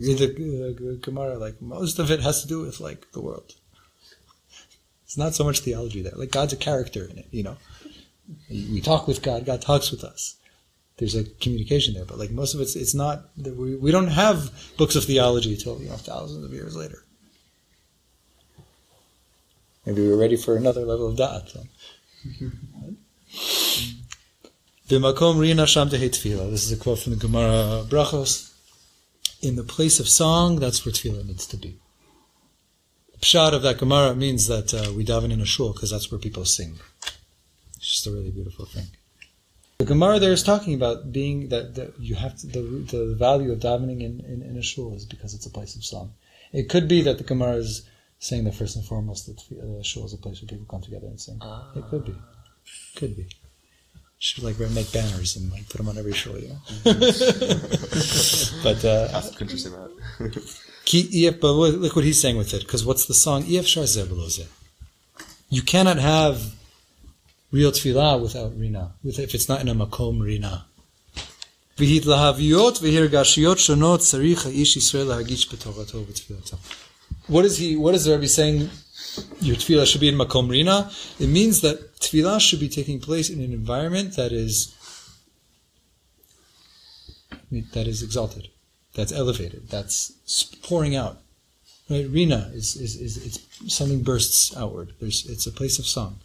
[0.01, 3.55] read the uh, Gemara, like most of it has to do with like the world.
[5.05, 6.13] It's not so much theology there.
[6.17, 7.57] Like God's a character in it, you know.
[8.51, 10.37] We talk with God, God talks with us.
[10.99, 13.31] There's a communication there, but like most of it's it's not.
[13.37, 17.05] We, we don't have books of theology till you know thousands of years later.
[19.87, 21.67] Maybe we're ready for another level of da'at.
[26.51, 28.53] This is a quote from the Gemara Brachos.
[29.41, 31.79] In the place of song, that's where tefillah needs to be.
[33.13, 36.11] The pshat of that Gemara means that uh, we daven in a shul because that's
[36.11, 36.81] where people sing.
[37.77, 38.89] It's just a really beautiful thing.
[39.79, 43.53] The Gemara there is talking about being that, that you have to, the the value
[43.53, 46.15] of davening in, in, in a shul is because it's a place of song.
[46.53, 47.89] It could be that the Gemara is
[48.19, 51.07] saying that first and foremost that the shul is a place where people come together
[51.07, 51.41] and sing.
[51.77, 52.17] It could be,
[52.97, 53.29] could be.
[54.19, 56.59] Should like make banners and like put them on every show, you know.
[58.65, 59.71] but uh, That's interesting.
[59.75, 59.93] That.
[60.87, 62.63] Ki but look look what he's saying with it.
[62.63, 63.45] Because what's the song?
[63.47, 64.49] EF Shar Zeh
[65.51, 66.58] You cannot have
[67.51, 70.67] real tefillah without rina, with, if it's not in a makom rina.
[77.29, 77.77] What is he?
[77.77, 78.71] What is the Rebbe saying?
[79.41, 80.91] Your tefillah should be in makom rina.
[81.19, 84.75] It means that tefillah should be taking place in an environment that is
[87.51, 88.49] that is exalted,
[88.95, 90.13] that's elevated, that's
[90.63, 91.19] pouring out.
[91.89, 92.07] Right?
[92.09, 94.93] Rina is, is, is it's something bursts outward.
[95.01, 96.21] There's, it's a place of song.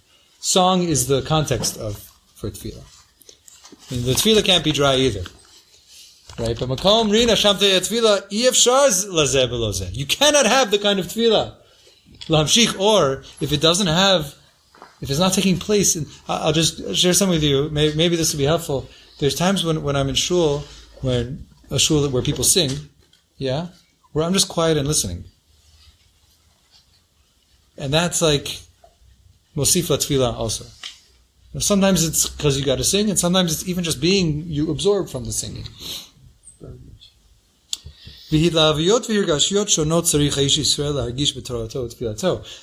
[0.45, 2.83] Song is the context of for tefillah.
[3.89, 5.23] And the tefillah can't be dry either.
[6.37, 6.59] Right?
[6.59, 9.95] But makom rina shamte tefillah efshar lazeh belozeh.
[9.95, 11.55] You cannot have the kind of tefillah
[12.27, 14.35] lamshich, or if it doesn't have,
[14.99, 15.95] if it's not taking place,
[16.27, 17.69] I- I'll just share some with you.
[17.69, 18.89] Maybe, maybe this will be helpful.
[19.19, 20.65] There's times when, when I'm in shul,
[20.99, 22.89] when a shul where people sing,
[23.37, 23.67] yeah,
[24.11, 25.23] where I'm just quiet and listening,
[27.77, 28.59] and that's like
[29.55, 30.65] Mosif Tefillah also.
[31.53, 34.71] Now, sometimes it's because you got to sing, and sometimes it's even just being you
[34.71, 35.65] absorb from the singing.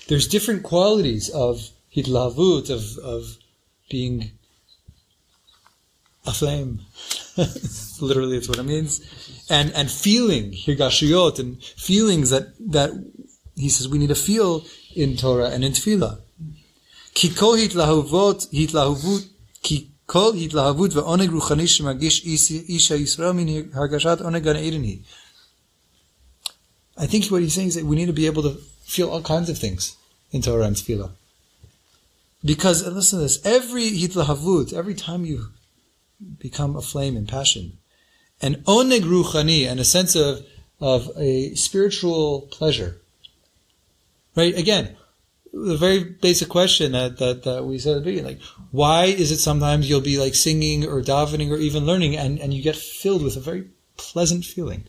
[0.09, 3.37] There's different qualities of hidlavut, of, of
[3.89, 4.33] being
[6.27, 6.81] aflame.
[8.01, 9.01] Literally, it's what it means.
[9.49, 12.91] And and feeling higashiyot and feelings that that
[13.55, 14.65] he says we need to feel
[14.97, 16.19] in Torah and in Tefillah.
[17.16, 19.24] כי כל התלהבות, התלהבות,
[19.64, 24.98] כי כל התלהבות ועונג רוחני שמרגיש איש, איש הישראל מן הרגשת עונג גן עדן היא.
[26.98, 28.54] I think what he's saying is that we need to be able to
[28.86, 29.98] feel all kinds of things
[30.32, 31.12] in Torah and Tefillah.
[32.44, 35.48] Because, and listen to this, every hitlahavut, every time you
[36.40, 37.78] become aflame in passion,
[38.42, 40.46] and oneg ruchani, and a sense of,
[40.80, 43.02] of a spiritual pleasure,
[44.36, 44.56] right?
[44.58, 44.96] Again,
[45.53, 49.33] the very basic question that, that, that we said at the beginning, like, why is
[49.33, 52.77] it sometimes you'll be like singing or davening or even learning and, and you get
[52.77, 54.85] filled with a very pleasant feeling.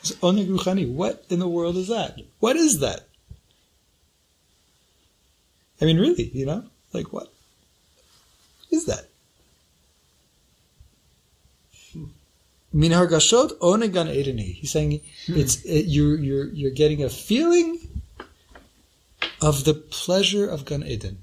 [0.00, 0.12] It's.
[0.20, 2.20] What in the world is that?
[2.38, 3.08] What is that?
[5.80, 7.32] I mean, really, you know, like what
[8.70, 9.08] is that?
[12.72, 14.54] Min hargashot oneg gan edeni.
[14.54, 17.78] He's saying it's it, you're you're you're getting a feeling
[19.40, 21.18] of the pleasure of Gan Eden.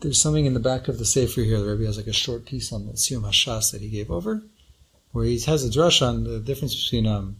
[0.00, 1.58] There's something in the back of the Sefer here.
[1.58, 4.44] The Rebbe has like a short piece on the Siyum Hashas that he gave over,
[5.10, 7.38] where he has a drush on the difference between um,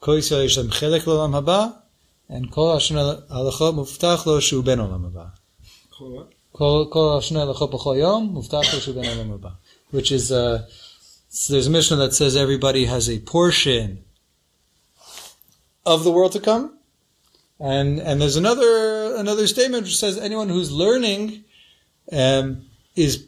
[0.00, 1.80] Kol Yisrael Yesh Lem Chelek L'Olam Haba
[2.28, 5.30] and Kol Hashna Halachot Muftach Lo Shu Ben Olam Haba.
[6.52, 9.52] Kol Kol Hashna Halachot B'Chol Yom Muftach Lo Shu Ben Olam Haba.
[9.96, 10.66] Which is, uh,
[11.28, 14.04] so there's a Mishnah that says everybody has a portion
[15.86, 16.78] of the world to come.
[17.58, 21.44] And, and there's another, another statement which says anyone who's learning
[22.12, 23.26] um, is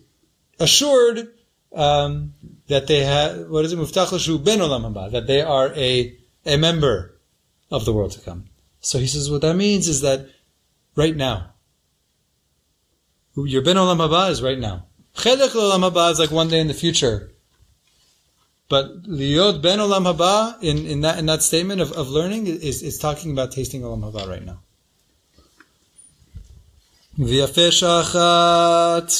[0.61, 1.33] assured
[1.75, 2.35] um,
[2.67, 7.19] that they have what is it ben olam haba that they are a a member
[7.71, 8.45] of the world to come.
[8.81, 10.29] So he says what that means is that
[10.97, 11.53] right now,
[13.37, 14.88] your ben olam haba is right now.
[15.19, 17.31] Chelek l'olam haba is like one day in the future.
[18.69, 24.03] But liyod ben olam haba in, that statement of, learning is, talking about tasting olam
[24.11, 24.61] haba right now.
[27.19, 29.13] ויפה שעה אחת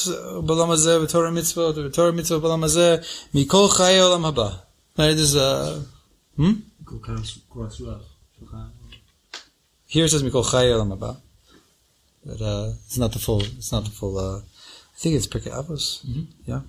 [0.45, 2.97] בעולם הזה בתור המצוות ובתור המצוות בעולם הזה
[3.33, 4.49] מכל חיי העולם הבא.
[9.87, 11.11] Here it says מכל חיי העולם הבא.
[12.25, 14.41] But, uh, it's not the full, it's not the full uh,
[14.99, 16.05] think it's Pirkei Avos.
[16.05, 16.23] Mm-hmm.
[16.45, 16.61] Yeah.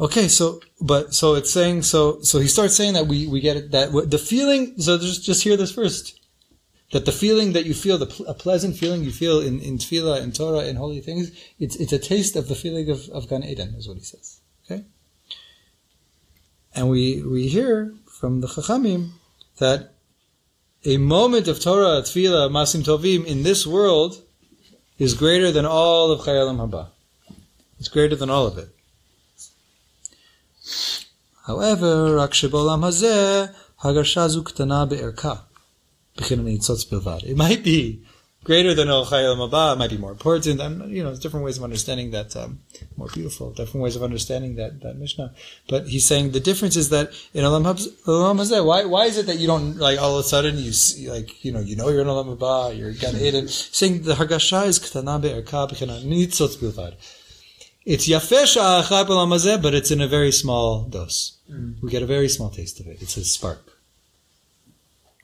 [0.00, 3.58] Okay, so, but, so it's saying, so, so he starts saying that we, we get
[3.58, 6.18] it, that the feeling, so just, just hear this first
[6.92, 10.22] that the feeling that you feel, the a pleasant feeling you feel in, in tefillah,
[10.22, 13.44] in Torah, in holy things, it's, it's a taste of the feeling of, of Gan
[13.44, 14.40] Eden, is what he says.
[14.64, 14.84] Okay?
[16.74, 19.10] And we, we hear from the Chachamim
[19.58, 19.92] that
[20.84, 24.22] a moment of Torah, tefillah, ma'asim tovim in this world
[25.00, 26.88] is greater than all of Chayalim Haba.
[27.80, 28.68] It's greater than all of it.
[31.46, 35.40] However, shebolam hazeh, hagasha zu ktana be'erka.
[36.22, 38.02] It might be
[38.42, 41.44] greater than El Chayil Mabah, it might be more important, and you know, there's different
[41.44, 42.60] ways of understanding that, um,
[42.96, 45.34] more beautiful, different ways of understanding that, that Mishnah.
[45.68, 49.36] But he's saying the difference is that in Olam Hazeh, why, why is it that
[49.36, 52.00] you don't, like, all of a sudden you see, like, you know, you know you're
[52.00, 56.94] in Olam Haba, you're Gan Eden, saying the Hargasha is Ktana Be'erka B'china Nitzotz Bilvad.
[57.84, 61.38] It's Yafeh Sha'achab Olam Hazeh, but it's in a very small dose.
[61.50, 61.82] Mm.
[61.82, 63.02] We get a very small taste of it.
[63.02, 63.72] It's a spark.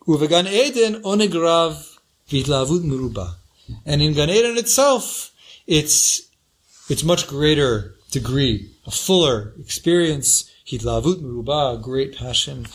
[0.06, 1.95] Uvegan Eden onegrav
[2.28, 3.34] vitlavut meruba.
[3.84, 5.32] And in Gan Eden itself,
[5.66, 6.28] it's,
[6.88, 12.66] it's much greater degree, a fuller experience, hitlavut meruba, great passion.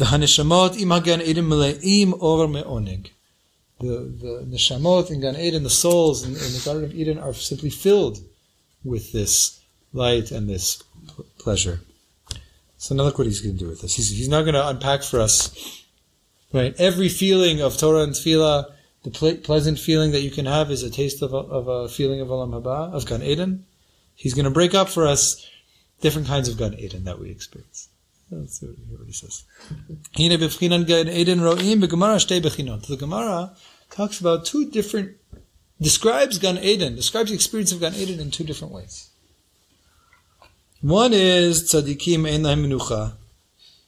[0.00, 3.10] Im hagan Eden mele'im.
[3.80, 7.34] The, the neshamot in Gan Eden, the souls in, in the Garden of Eden are
[7.34, 8.18] simply filled
[8.84, 9.60] with this
[9.92, 10.82] light and this
[11.38, 11.80] pleasure.
[12.78, 13.94] So now look what he's going to do with this.
[13.94, 15.82] He's, he's now going to unpack for us
[16.52, 16.78] Right.
[16.78, 18.70] Every feeling of Torah and Tefillah,
[19.02, 21.88] the ple- pleasant feeling that you can have is a taste of a, of a
[21.88, 23.66] feeling of Olam Haba, of Gan Eden.
[24.14, 25.46] He's going to break up for us
[26.00, 27.88] different kinds of Gan Eden that we experience.
[28.30, 29.44] Let's see what he says.
[32.88, 33.50] The Gemara
[33.90, 35.16] talks about two different,
[35.80, 39.10] describes Gan Eden, describes the experience of Gan Eden in two different ways.
[40.80, 43.14] One is tzaddikim ein lahem menucha,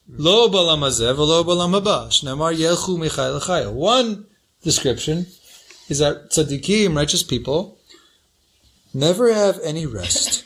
[0.08, 2.08] Lo balam v'lo balam haba.
[2.08, 3.72] Shnemar yelchu michayil chayil.
[3.72, 4.26] One
[4.64, 5.26] description
[5.88, 7.78] is that tzaddikim, righteous people,
[8.92, 10.44] never have any rest.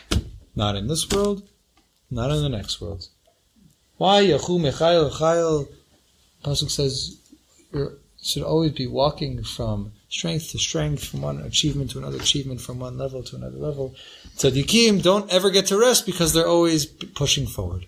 [0.56, 1.48] Not in this world,
[2.10, 3.08] not in the next world.
[3.96, 5.66] Why Yechu Mechayil Chayil?
[6.44, 7.16] Pasuk says
[7.72, 12.60] you should always be walking from strength to strength, from one achievement to another achievement,
[12.60, 13.94] from one level to another level.
[14.36, 17.86] Tzaddikim don't ever get to rest because they're always pushing forward.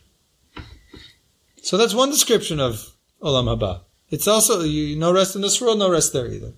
[1.62, 3.80] So that's one description of Olam Haba.
[4.14, 6.52] It's also you, no rest in this world, no rest there either.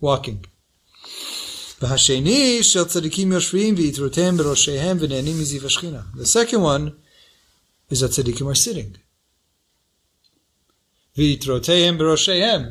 [0.00, 0.44] Walking.
[1.78, 1.86] The
[6.26, 6.96] second one
[7.90, 8.96] is that tzaddikim are sitting.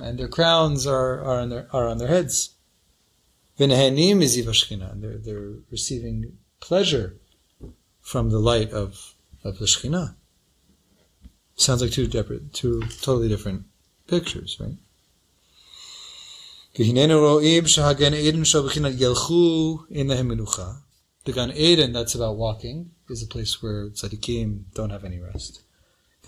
[0.01, 2.55] And their crowns are, are, on, their, are on their heads.
[3.57, 7.15] And they're, they're receiving pleasure
[8.01, 10.15] from the light of, of the Shekhinah.
[11.56, 13.62] Sounds like two different, two totally different
[14.06, 14.78] pictures, right?
[16.78, 20.72] והננו רואים שהגן עדן שהוא בחינת ילכו אין להם מנוחה.
[21.26, 25.60] The Gan Eden that's about walking is a place where tzaddikim don't have any rest.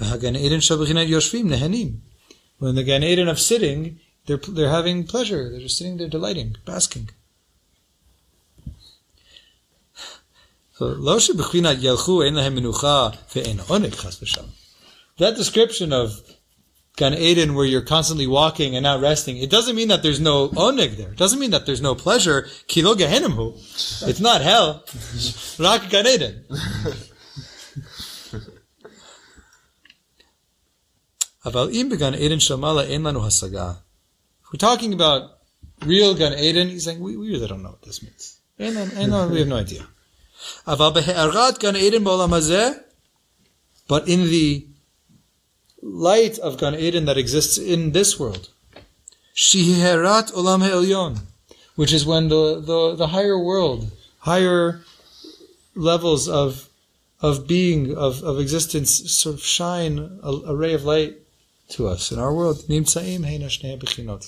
[0.01, 2.01] והגן עדן שהוא בחינת יושבים נהנים.
[2.61, 5.51] When the Gan Eden of sitting, they're, they're having pleasure.
[5.51, 7.11] They're just sitting there delighting, basking.
[10.79, 14.47] So, לא שבחינת ילכו אין להם מנוחה ואין עונג חס ושלום.
[15.18, 16.22] that description of
[16.98, 20.50] Gan Eden where you're constantly walking and not resting, it doesn't mean that there's no
[20.50, 21.12] oneg there.
[21.12, 22.48] It doesn't mean that there's no pleasure.
[22.68, 23.56] Kilo Gehenim.
[24.08, 24.84] It's not hell.
[25.60, 26.46] Rak Gan Eden.
[31.46, 33.78] Aval im began Eden shamala ein lanu hasaga.
[34.42, 35.38] If we're talking about
[35.86, 38.40] real Gan Eden, he's saying, we, we really don't know what this means.
[38.60, 39.86] Ein lan- we have no idea.
[40.66, 42.82] Aval behe'arat Gan Eden b'olam hazeh,
[43.88, 44.68] but in the
[45.86, 48.50] light of Gan Eden that exists in this world.
[49.36, 51.20] Shihirat Olam Elyon,
[51.76, 54.82] which is when the, the, the higher world, higher
[55.76, 56.70] levels of
[57.22, 61.16] of being, of, of existence, sort of shine a, a ray of light
[61.70, 62.64] to us in our world.
[62.68, 62.96] It's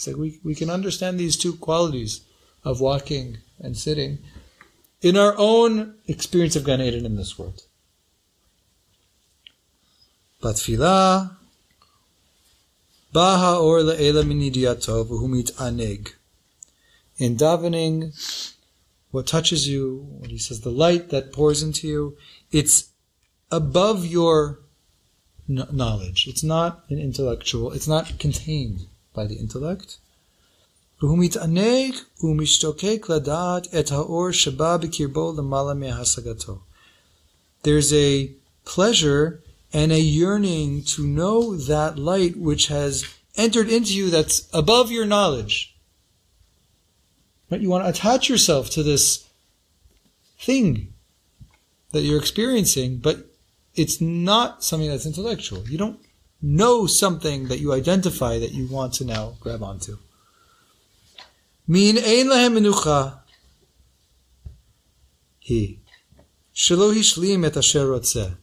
[0.07, 2.21] like we, we can understand these two qualities
[2.63, 4.19] of walking and sitting
[5.01, 7.61] in our own experience of Gan Eden in this world.
[10.41, 11.36] But filah
[13.13, 14.23] Baha or le'ela
[15.57, 16.13] aneg.
[17.17, 18.13] In davening,
[19.11, 22.17] what touches you, when he says, the light that pours into you,
[22.51, 22.89] it's
[23.49, 24.59] above your
[25.47, 26.27] knowledge.
[26.27, 29.97] It's not an intellectual, it's not contained by the intellect.
[37.63, 38.31] There's a
[38.65, 39.41] pleasure
[39.73, 45.05] and a yearning to know that light which has entered into you that's above your
[45.05, 45.75] knowledge.
[47.49, 47.61] Right?
[47.61, 49.27] You want to attach yourself to this
[50.39, 50.93] thing
[51.91, 53.27] that you're experiencing, but
[53.75, 55.67] it's not something that's intellectual.
[55.67, 55.99] You don't
[56.41, 59.97] know something that you identify that you want to now grab onto.
[61.67, 63.19] Min ein lahem menucha.
[65.39, 65.79] He.
[66.53, 68.35] Shelo hishlim et asher rotzeh.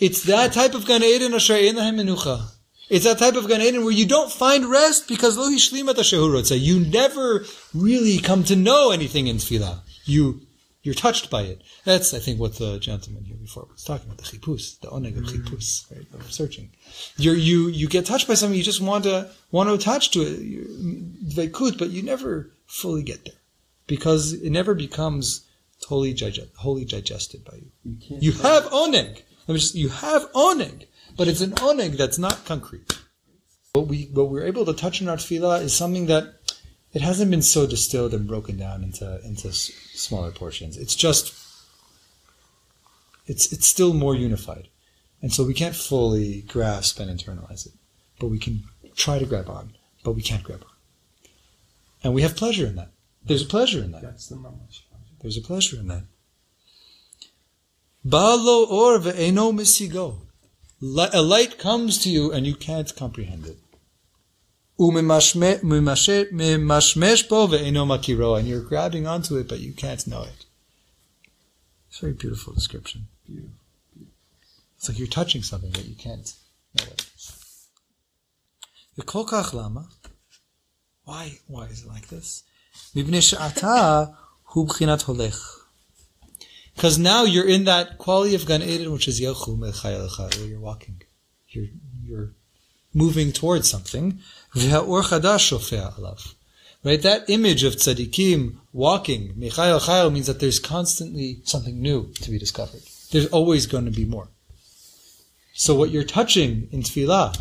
[0.00, 2.52] It's that type of Gan Eden asher ein menucha.
[2.88, 6.16] It's that type of Gan Eden where you don't find rest because lo hishlimat asher
[6.16, 6.54] hu.
[6.56, 9.80] You never really come to know anything in tefillah.
[10.04, 10.40] You
[10.82, 11.62] you're touched by it.
[11.84, 15.18] That's I think what the gentleman here before was talking about the chipus, the oneg
[15.18, 16.06] of chipus, right?
[16.14, 16.70] Of searching.
[17.18, 20.22] You're, you you get touched by something you just want to want to attach to
[20.22, 23.34] it, veikut, but you never fully get there
[23.86, 25.46] because it never becomes
[25.82, 27.70] totally digest, wholly digested by you.
[27.84, 28.18] You.
[28.20, 29.22] You have oneg.
[29.48, 32.98] Just, you have oneg, but it's an oneg that's not concrete.
[33.72, 36.34] What we what we're able to touch in our tefillah is something that
[36.92, 40.76] it hasn't been so distilled and broken down into into s- smaller portions.
[40.76, 41.34] It's just
[43.26, 44.68] it's it's still more unified,
[45.22, 47.72] and so we can't fully grasp and internalize it,
[48.18, 48.64] but we can
[48.96, 51.30] try to grab on, but we can't grab on,
[52.02, 52.90] and we have pleasure in that.
[53.24, 54.02] There's a pleasure in that.
[54.02, 54.36] That's the.
[55.20, 56.04] There's a pleasure in that.
[58.06, 60.18] Balo or ve'eno misigo.
[61.12, 63.58] A light comes to you and you can't comprehend it.
[64.78, 65.60] Umimashmesh
[67.28, 68.38] bo ve'eno makiro.
[68.38, 70.46] And you're grabbing onto it, but you can't know it.
[71.88, 73.08] It's a very beautiful description.
[74.76, 76.34] It's like you're touching something that you can't
[76.78, 77.06] know it.
[78.98, 79.88] V'kolkach lama.
[81.04, 82.44] Why, why is it like this?
[86.80, 90.60] Because now you're in that quality of Gan Eden, which is Yechu Mechayelecha, where you're
[90.60, 91.02] walking.
[91.50, 91.66] You're,
[92.02, 92.30] you're
[92.94, 94.18] moving towards something.
[94.54, 94.70] Right?
[97.02, 102.38] That image of tzaddikim walking, Michael Chayel, means that there's constantly something new to be
[102.38, 102.80] discovered.
[103.10, 104.28] There's always going to be more.
[105.52, 107.38] So what you're touching in Tfilah,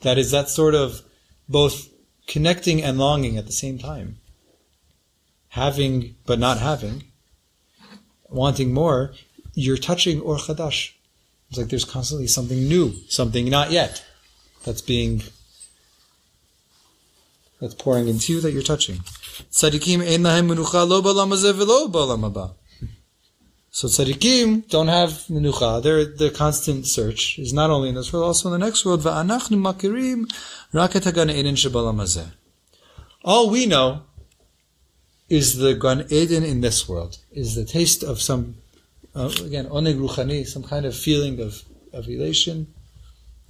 [0.00, 1.02] that is that sort of
[1.48, 1.88] both
[2.26, 4.18] connecting and longing at the same time.
[5.50, 7.04] Having but not having
[8.28, 9.12] wanting more,
[9.54, 10.92] you're touching or chadash.
[11.48, 14.04] It's like there's constantly something new, something not yet,
[14.64, 15.22] that's being
[17.60, 18.96] that's pouring into you that you're touching.
[19.50, 22.54] Tzadikim ein lahem menucha lo ba'olam hazeh v'lo ba'olam haba.
[23.70, 25.82] So tzaddikim don't have menucha.
[25.82, 29.02] Their the constant search is not only in this world, also in the next world.
[29.02, 30.26] Va'anachnu makirim
[30.72, 32.30] shebalam.
[33.22, 34.02] All we know
[35.28, 38.56] is the Gan Eden in this world, is the taste of some,
[39.14, 41.62] uh, again, oneg ruchani, some kind of feeling of,
[41.92, 42.72] of elation.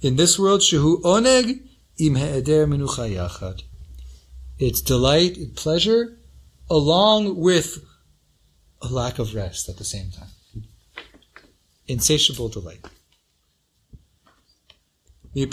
[0.01, 1.61] In this world, shehu oneg
[1.99, 3.63] im he'eder menucha yachad.
[4.57, 6.17] It's delight, it's pleasure,
[6.69, 7.85] along with
[8.81, 10.29] a lack of rest at the same time.
[11.87, 12.85] Insatiable delight.
[15.33, 15.47] You're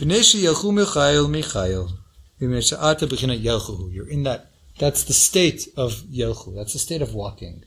[4.08, 7.64] in that, that's the state of Yelchu, that's the state of walking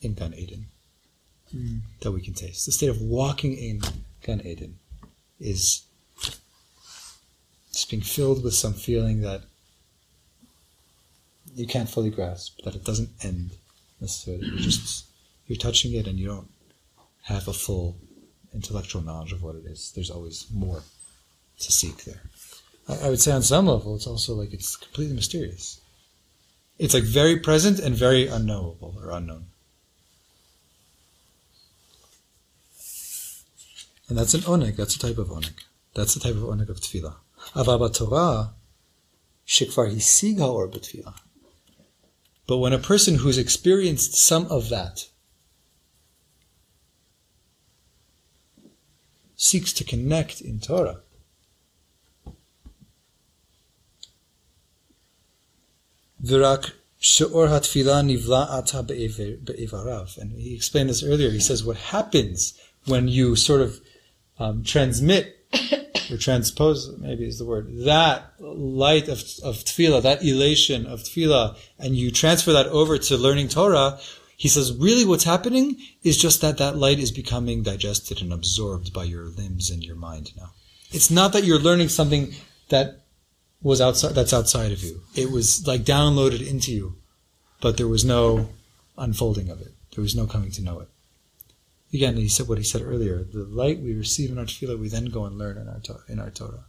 [0.00, 0.66] in Gan Eden
[1.50, 1.78] hmm.
[2.00, 2.66] that we can taste.
[2.66, 3.80] The state of walking in
[4.22, 4.78] Gan Eden
[5.40, 5.84] is
[7.72, 9.42] just being filled with some feeling that
[11.54, 13.52] you can't fully grasp, that it doesn't end
[14.00, 14.46] necessarily.
[14.46, 15.06] You're just
[15.46, 16.50] you're touching it and you don't
[17.22, 17.96] have a full
[18.54, 19.92] intellectual knowledge of what it is.
[19.94, 20.82] There's always more
[21.60, 22.22] to seek there.
[22.88, 25.80] I, I would say on some level it's also like it's completely mysterious.
[26.82, 29.46] It's like very present and very unknowable or unknown.
[34.08, 35.60] And that's an oneg, that's a type of oneg.
[35.94, 37.14] That's the type of oneg of tefillah.
[37.54, 38.54] Avaba Torah,
[39.46, 41.14] shikvar hisig haor b'tefillah.
[42.48, 45.06] But when a person who's experienced some of that
[49.36, 51.02] seeks to connect in Torah,
[56.24, 60.16] Virak she'or hatfilah nivla'ata be'evarav.
[60.18, 61.30] And he explained this earlier.
[61.30, 63.80] He says what happens when you sort of
[64.38, 65.38] um, transmit
[66.10, 71.56] or transpose, maybe is the word, that light of, of tefillah, that elation of tefillah,
[71.78, 73.98] and you transfer that over to learning Torah,
[74.36, 78.92] he says, really what's happening is just that that light is becoming digested and absorbed
[78.92, 80.50] by your limbs and your mind now.
[80.90, 82.34] It's not that you're learning something
[82.68, 83.01] that
[83.62, 85.02] was outside, that's outside of you.
[85.14, 86.96] It was like downloaded into you,
[87.60, 88.50] but there was no
[88.98, 89.72] unfolding of it.
[89.94, 90.88] There was no coming to know it.
[91.94, 93.22] Again, he said what he said earlier.
[93.22, 96.18] The light we receive in our tefillah, we then go and learn in our in
[96.18, 96.64] our Torah.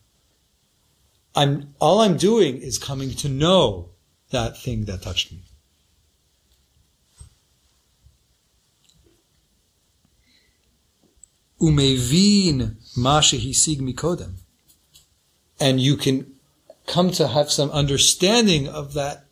[1.36, 3.90] I'm all I'm doing is coming to know
[4.32, 5.40] that thing that touched me.
[11.62, 14.34] Umevin ma shehisig mikodem,
[15.60, 16.33] and you can
[16.88, 19.26] come to have some understanding of that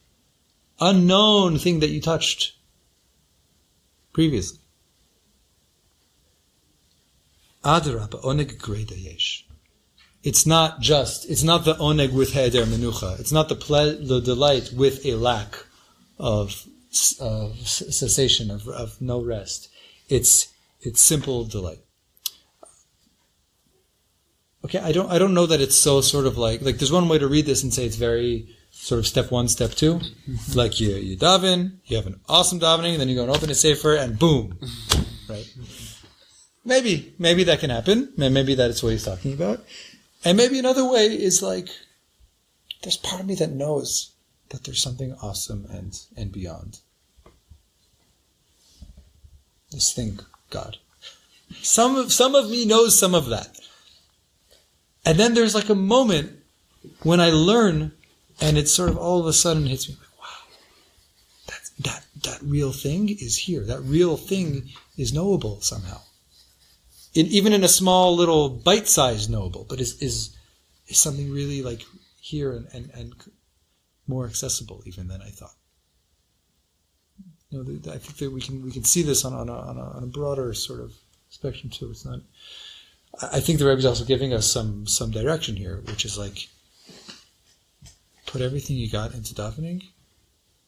[0.79, 2.53] unknown thing that you touched
[4.13, 4.59] previously.
[7.63, 9.45] Adarabba, oneg greda yesh.
[10.23, 13.19] It's not just, it's not the oneg with heder menucha.
[13.19, 15.65] It's not the, ple- the delight with a lack
[16.19, 16.65] of,
[17.19, 19.69] of cessation, of, of no rest.
[20.09, 21.79] It's, it's simple delight.
[24.63, 27.09] Okay, I don't, I don't know that it's so sort of like, like there's one
[27.09, 30.57] way to read this and say it's very sort of step one, step 2 mm-hmm.
[30.57, 33.49] Like you, you daven, you have an awesome davening, and then you go and open
[33.49, 34.57] a sefer and boom,
[35.27, 35.51] right?
[36.63, 38.13] Maybe, maybe that can happen.
[38.17, 39.65] Maybe that's what he's talking about.
[40.23, 41.69] And maybe another way is like,
[42.83, 44.11] there's part of me that knows
[44.49, 46.79] that there's something awesome and, and beyond.
[49.71, 50.77] This thing, God.
[51.61, 53.57] Some of, some of me knows some of that.
[55.05, 56.31] And then there's like a moment
[57.03, 57.91] when I learn
[58.39, 60.57] and it sort of all of a sudden hits me like, wow,
[61.47, 63.65] that, that, that real thing is here.
[63.65, 66.01] That real thing is knowable somehow
[67.13, 70.35] in, even in a small little bite-sized knowable, but is is
[70.87, 71.83] is something really like
[72.19, 73.13] here and, and, and
[74.07, 75.55] more accessible even than I thought.
[77.49, 79.77] You know, I think that we can we can see this on, on, a, on,
[79.77, 80.93] a, on a broader sort of
[81.29, 81.89] spectrum too.
[81.91, 82.19] It's not.
[83.19, 86.47] I think the Rebbe is also giving us some some direction here, which is like
[88.25, 89.83] put everything you got into davening,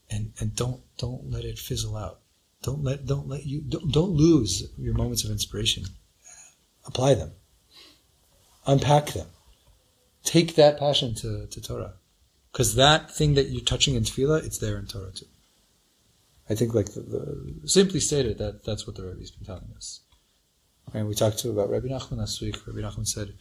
[0.10, 2.20] and and don't don't let it fizzle out.
[2.62, 5.86] Don't let don't let you don't, don't lose your moments of inspiration
[6.86, 7.32] apply them,
[8.66, 9.28] unpack them,
[10.24, 11.94] take that passion to, to Torah.
[12.52, 15.26] Because that thing that you're touching in tefillah, it's there in Torah too.
[16.50, 20.02] I think, like the, the, simply stated, that that's what the Rebbe's been telling us.
[20.94, 22.56] And we talked to about Rabbi Nachman last week.
[22.68, 23.34] Rabbi Nachman said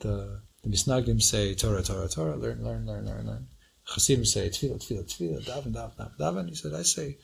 [0.00, 3.46] the the Misnagdim say Torah, Torah, Torah, learn, learn, learn, learn, learn.
[3.86, 6.48] Chassidim say tefillah, tefillah, tefillah, daven, daven, daven, daven.
[6.48, 7.16] He said, I say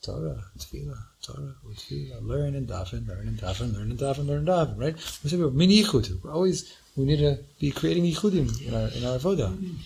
[0.00, 4.48] Torah, tefillah, Torah, tefillah, learn and daven, learn and daven, learn and daven, learn and
[4.48, 4.94] daven, right?
[5.22, 6.22] We say we're mini yichud.
[6.22, 9.76] We're always, we need to be creating yichudim in our, in our avodah.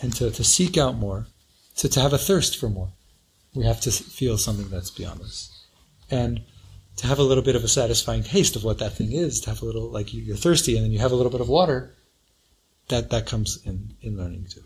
[0.00, 1.26] And to, to seek out more,
[1.76, 2.88] to, to have a thirst for more.
[3.54, 5.66] We have to feel something that's beyond us.
[6.10, 6.42] And
[6.96, 9.50] to have a little bit of a satisfying taste of what that thing is, to
[9.50, 11.94] have a little like you're thirsty and then you have a little bit of water,
[12.88, 14.64] that that comes in in learning too.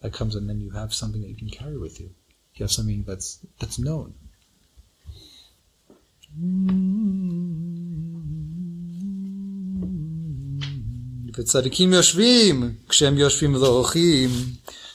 [0.00, 2.10] That comes and then you have something that you can carry with you.
[2.54, 4.14] You have something that's that's known.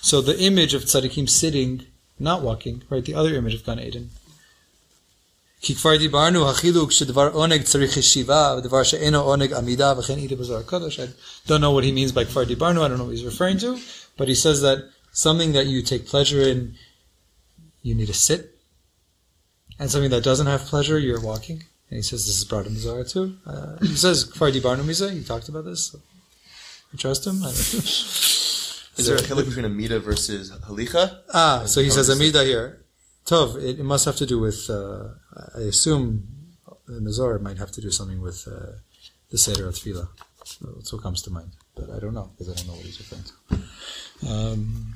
[0.02, 1.86] So the image of tzaddikim sitting,
[2.18, 3.04] not walking, right?
[3.04, 4.10] The other image of Gan Eden
[5.61, 10.61] כי כבר דיברנו, החילוק שדבר עונג צריך חשיבה, ודבר שאינו עונג עמידה, וכן איתה בזוהר
[10.61, 11.01] הקודש.
[11.01, 13.59] I don't know what he means by כבר דיברנו, I don't know what he's referring
[13.59, 13.79] to,
[14.19, 14.79] but he says that
[15.13, 16.75] something that you take pleasure in,
[17.83, 18.59] you need to sit,
[19.79, 21.65] and something that doesn't have pleasure, you're walking.
[21.89, 23.37] And he says this is brought in the Zohar too.
[23.47, 25.93] Uh, he says כבר דיברנו מזה, he talked about this.
[25.93, 25.99] So
[26.93, 27.43] I trust him.
[27.43, 28.35] I don't
[28.97, 31.21] Is there a chiluk between Amida versus Halicha?
[31.33, 32.85] Ah, so he says Amida here.
[33.29, 35.09] Tov, it, it must have to do with, uh,
[35.57, 36.29] I assume
[36.89, 38.79] in the Zohar it might have to do something with uh,
[39.31, 40.09] the Seder of Tefillah.
[40.77, 41.53] That's what comes to mind.
[41.75, 44.31] But I don't know, because I don't know what he's referring to.
[44.31, 44.95] Um,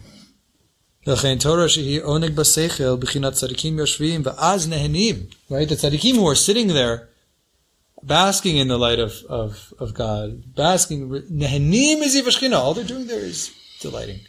[1.07, 5.26] לכן תורה שהיא עונג בשכל, בחינת צדיקים יושבים, ואז נהנים.
[5.51, 5.68] Right?
[5.68, 7.09] The tzaddikim who are sitting there,
[8.03, 12.57] basking in the light of, of, of God, basking, נהנים מזיו השכינה.
[12.57, 14.20] All they're doing there is delighting.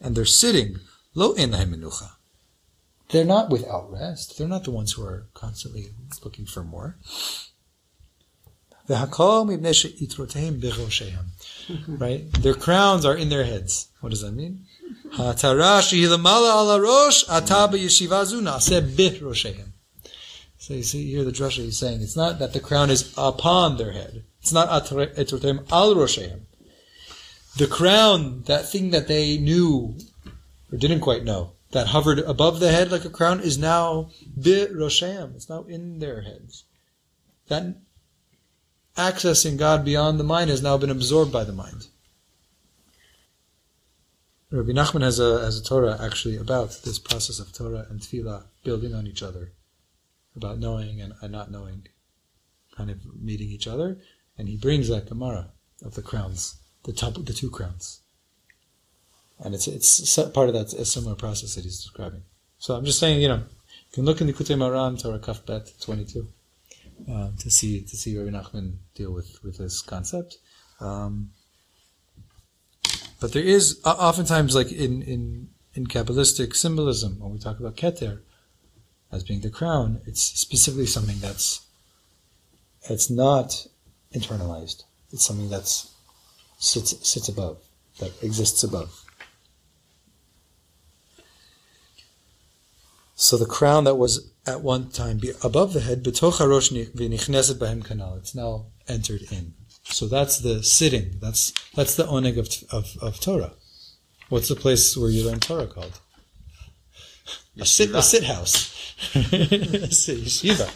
[0.00, 0.80] And they're sitting,
[1.14, 2.10] lo in menucha.
[3.11, 4.37] They're not without rest.
[4.37, 5.89] They're not the ones who are constantly
[6.23, 6.97] looking for more.
[11.87, 12.31] right?
[12.41, 13.89] Their crowns are in their heads.
[14.01, 14.65] What does that mean?
[20.57, 23.77] So you see here the drasha is saying it's not that the crown is upon
[23.77, 24.23] their head.
[24.41, 26.41] It's not etrotem al rosheim.
[27.57, 29.97] The crown, that thing that they knew
[30.71, 34.67] or didn't quite know, that hovered above the head like a crown, is now bi
[34.71, 35.35] roshehem.
[35.35, 36.65] It's now in their heads.
[37.47, 37.77] That
[38.97, 41.87] accessing God beyond the mind has now been absorbed by the mind.
[44.51, 48.43] Rabbi Nachman has a has a Torah actually about this process of Torah and Tefillah
[48.65, 49.53] building on each other,
[50.35, 51.87] about knowing and, and not knowing,
[52.75, 53.97] kind of meeting each other,
[54.37, 55.51] and he brings that Gemara
[55.83, 58.00] of the crowns, the top, the two crowns,
[59.41, 62.23] and it's it's part of that a similar process that he's describing.
[62.57, 65.45] So I'm just saying, you know, you can look in the Likutei Moharan Torah Kaf
[65.45, 66.27] Bet 22
[67.11, 70.37] uh, to see to see Rabbi Nachman deal with with this concept.
[70.79, 71.31] Um,
[73.21, 78.21] but there is oftentimes, like in, in, in Kabbalistic symbolism, when we talk about Keter
[79.11, 81.67] as being the crown, it's specifically something that's
[82.89, 83.67] it's not
[84.13, 84.83] internalized.
[85.11, 85.91] It's something that's
[86.57, 87.59] sits sits above,
[87.99, 89.00] that exists above.
[93.21, 97.83] So the crown that was at one time above the head, betoch harosh v'nichneset bahem
[97.83, 98.17] kanal.
[98.17, 99.53] It's now entered in.
[99.83, 101.19] So that's the sitting.
[101.21, 103.53] That's that's the oneg of, of, of Torah.
[104.29, 105.99] What's the place where you learn Torah called?
[107.59, 108.95] A sit a sit house.
[109.13, 110.73] yeshiva.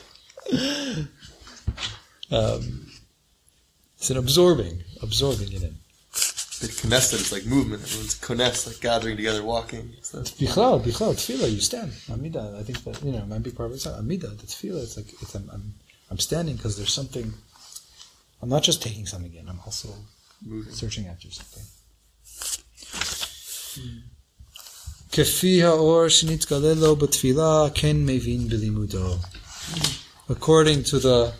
[2.29, 2.91] Um,
[3.97, 5.77] it's an absorbing, absorbing it in
[6.59, 7.83] the Knesset is like movement.
[7.83, 9.93] Everyone's Knesset, like gathering together, walking.
[10.01, 11.93] So Bichal, Bichal, Tefillah, you stand.
[12.11, 13.85] Amida, I think that, you know, might big part of it.
[13.87, 15.73] Amida, the Tefillah, it's like, it's, I'm, I'm,
[16.09, 17.33] I'm standing because there's something,
[18.41, 19.89] I'm not just taking something in, I'm also
[20.45, 20.73] moving.
[20.73, 21.63] searching after something.
[25.11, 29.19] Kefi ha'or b'tefillah ken mevin b'limudo.
[30.29, 31.33] According to the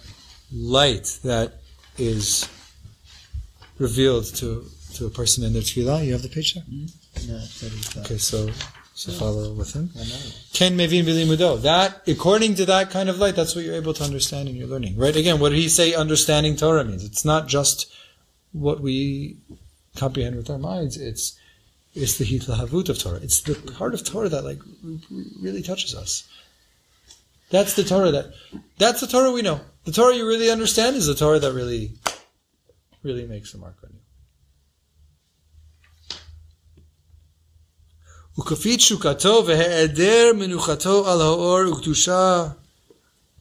[0.52, 1.54] light that
[1.98, 2.48] is
[3.78, 4.66] revealed to
[4.96, 6.06] to a person in their tefillah.
[6.06, 6.64] You have the page there?
[6.70, 8.50] No, that is, uh, Okay, so,
[8.94, 9.90] so follow with him.
[10.54, 11.62] Ken mevin bilimudo.
[11.62, 14.68] That, according to that kind of light, that's what you're able to understand in your
[14.68, 14.98] learning.
[14.98, 15.16] Right?
[15.16, 17.04] Again, what did he say understanding Torah means?
[17.04, 17.92] It's not just
[18.52, 19.38] what we
[19.96, 20.98] comprehend with our minds.
[20.98, 21.38] It's,
[21.94, 23.20] it's the hitlahavut of Torah.
[23.22, 26.28] It's the part of Torah that like re- re- really touches us.
[27.50, 28.34] That's the Torah that,
[28.78, 29.62] that's the Torah we know.
[29.86, 31.94] The Torah you really understand is the Torah that really,
[33.04, 34.00] really makes a mark on you.
[38.39, 42.49] וכפי תשוקתו והיעדר מנוחתו על האור וקדושה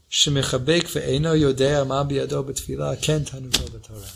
[0.09, 4.07] שמחבק ואינו יודע מה בידו בתפילה, כן תענוגו בתורה.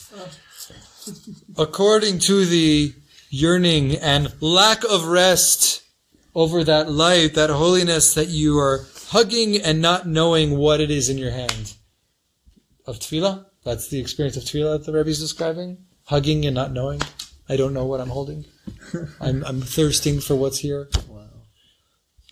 [1.58, 2.94] According to the
[3.30, 5.82] yearning and lack of rest
[6.34, 11.10] over that light, that holiness that you are hugging and not knowing what it is
[11.10, 11.74] in your hand.
[12.88, 15.78] Of tefillah, that's the experience of tefillah that the Rebbe is describing.
[16.06, 17.02] Hugging and not knowing.
[17.50, 18.46] I don't know what I'm holding.
[19.21, 20.89] I'm, I'm thirsting for what's here.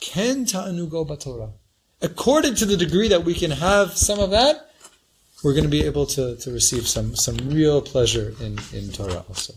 [0.00, 1.52] Ken ta'anugo batorah.
[2.02, 4.70] According to the degree that we can have some of that,
[5.42, 9.24] we're going to be able to, to receive some, some real pleasure in, in Torah
[9.28, 9.54] also.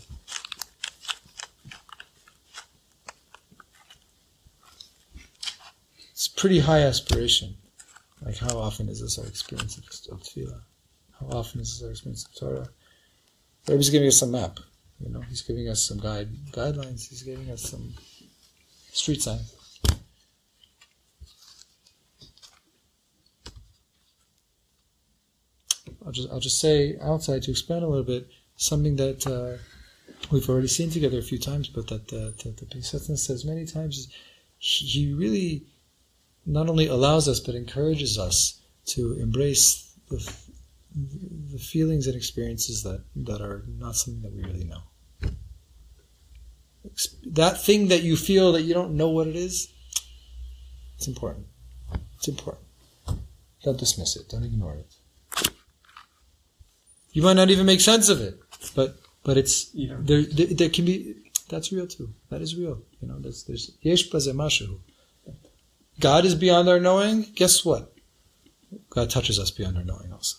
[6.12, 7.56] It's pretty high aspiration.
[8.24, 10.62] Like how often is this our experience of, of tefillah?
[11.20, 12.70] How often is this our experience of Torah?
[13.68, 14.60] Rebbe's giving us a map.
[15.02, 17.08] You know, he's giving us some guide guidelines.
[17.10, 17.94] He's giving us some
[18.92, 19.56] street signs.
[26.06, 29.62] I'll just I'll just say outside to expand a little bit something that uh,
[30.32, 33.98] we've already seen together a few times, but that the the Pesachim says many times
[33.98, 34.08] is
[34.60, 35.66] he really
[36.46, 40.20] not only allows us but encourages us to embrace the
[40.96, 44.82] the feelings and experiences that that are not something that we really know.
[47.26, 49.72] That thing that you feel that you don't know what it is,
[50.98, 51.46] it's important.
[52.18, 52.66] It's important.
[53.64, 54.30] Don't dismiss it.
[54.30, 55.52] Don't ignore it.
[57.12, 58.40] You might not even make sense of it,
[58.76, 59.98] but but it's Yeah.
[60.02, 60.24] there.
[60.24, 61.16] There, there can be
[61.50, 62.14] that's real too.
[62.30, 62.82] That is real.
[63.02, 64.80] You know, there's there's yesh mashu.
[66.00, 67.24] God is beyond our knowing.
[67.36, 67.94] Guess what?
[68.90, 70.38] God touches us beyond our knowing also.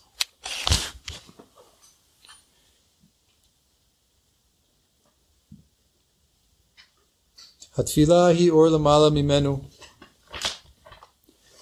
[7.77, 9.65] Hatfila hi or lamala mimenu.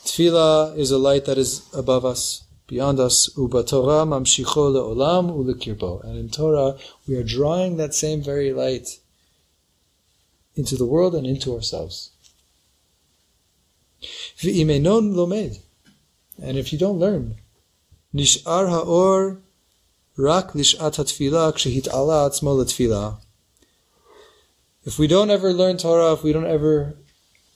[0.04, 3.30] Tefillah is a light that is above us, beyond us.
[3.36, 6.02] Uba Torah mamshicho leolam ulekirbo.
[6.02, 6.76] And in Torah,
[7.06, 8.98] we are drawing that same very light
[10.56, 12.10] into the world and into ourselves.
[14.38, 15.60] V'imenon lomed.
[16.42, 17.36] And if you don't learn,
[18.14, 19.38] nish'ar ha'or
[20.16, 23.18] rak lish'at ha'tfilah kshehit'ala atzmo letfilah.
[24.84, 26.94] If we don't ever learn Torah, if we don't ever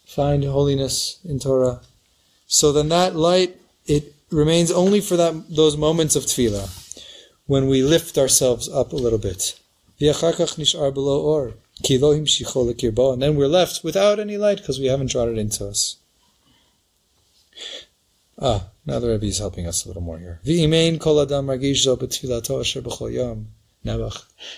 [0.06, 1.80] find holiness in Torah,
[2.46, 6.68] so then that light it remains only for that those moments of tefillah
[7.46, 9.58] when we lift ourselves up a little bit.
[10.00, 10.08] And
[13.22, 15.96] then we're left without any light because we haven't drawn it into us.
[18.42, 20.40] Ah, now the Rebbe is helping us a little more here.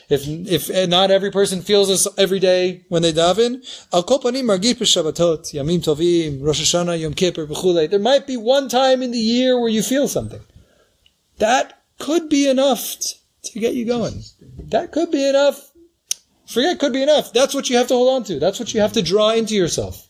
[0.09, 3.63] If if not every person feels this every day when they daven.
[7.91, 10.41] There might be one time in the year where you feel something.
[11.39, 12.99] That could be enough
[13.45, 14.23] to get you going.
[14.71, 15.71] That could be enough.
[16.47, 17.33] Forget could be enough.
[17.33, 18.39] That's what you have to hold on to.
[18.39, 20.07] That's what you have to draw into yourself.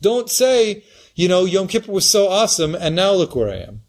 [0.00, 0.84] Don't say,
[1.18, 3.80] you know, Yom Kippur was so awesome and now look where I am.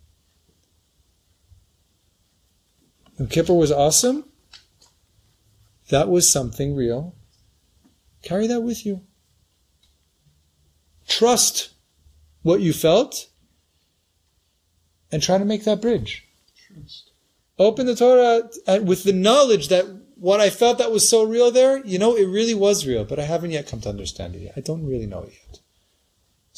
[3.20, 4.26] Yom Kippur was awesome.
[5.90, 7.16] That was something real.
[8.24, 9.02] Carry that with you.
[11.08, 11.70] Trust
[12.42, 13.28] what you felt
[15.12, 16.28] and try to make that bridge.
[16.68, 17.12] Trust.
[17.60, 21.52] Open the Torah and with the knowledge that what I felt that was so real
[21.52, 24.42] there, you know, it really was real, but I haven't yet come to understand it
[24.42, 24.54] yet.
[24.58, 25.59] I don't really know it yet.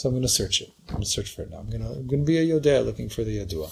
[0.01, 0.73] So I'm going to search it.
[0.87, 1.57] I'm going to search for it now.
[1.57, 3.71] I'm going to, I'm going to be a Yodea looking for the Yadua.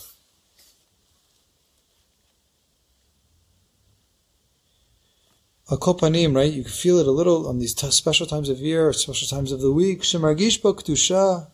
[5.72, 6.54] A kopanim, right?
[6.54, 9.28] You can feel it a little on these t- special times of year or special
[9.28, 10.04] times of the week.
[10.04, 11.48] Shemargish bo kedusha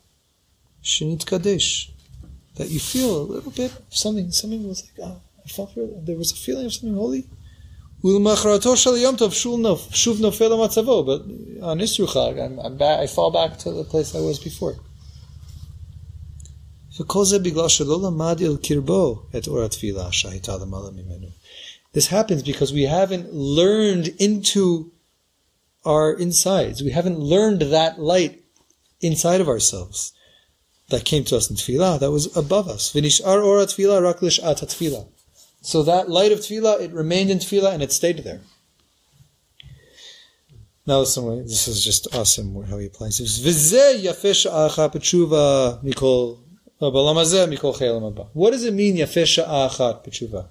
[0.83, 1.89] shenit kadesh.
[2.57, 4.29] That you feel a little bit something.
[4.31, 5.71] Something was like, oh, I felt
[6.05, 7.27] there was a feeling of something holy.
[8.05, 8.21] But on
[11.79, 14.75] Isru Chag, I'm, I'm back, I fall back to the place I was before.
[21.93, 24.91] This happens because we haven't learned into
[25.83, 26.83] our insides.
[26.83, 28.43] We haven't learned that light
[29.01, 30.13] inside of ourselves
[30.89, 32.93] that came to us in tefillah, that was above us.
[32.93, 35.07] V'nish'ar ora tefillah rak lish'at tefillah.
[35.65, 38.41] So that light of tefillah, it remained in tefillah and it stayed there.
[40.85, 43.39] Now listen, this is just awesome how he applies this.
[43.39, 46.37] V'zeh yafeh sha'acha b'tshuva mikol,
[46.79, 48.27] uh, b'olam hazeh mikol che'elam haba.
[48.33, 50.49] What does it mean yafeh sha'achat b'tshuva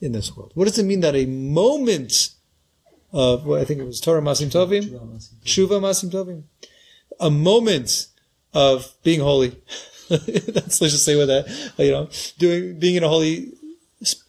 [0.00, 0.52] in this world?
[0.54, 2.30] What does it mean that a moment
[3.12, 4.84] of, well, I think it was Torah Ma'asim Tovim?
[5.44, 6.44] Tshuva Ma'asim Tovim.
[7.20, 8.06] A moment
[8.54, 9.54] of being holy.
[10.08, 10.48] That's,
[10.80, 11.46] let's just say with that,
[11.76, 13.52] you know, doing, being in a holy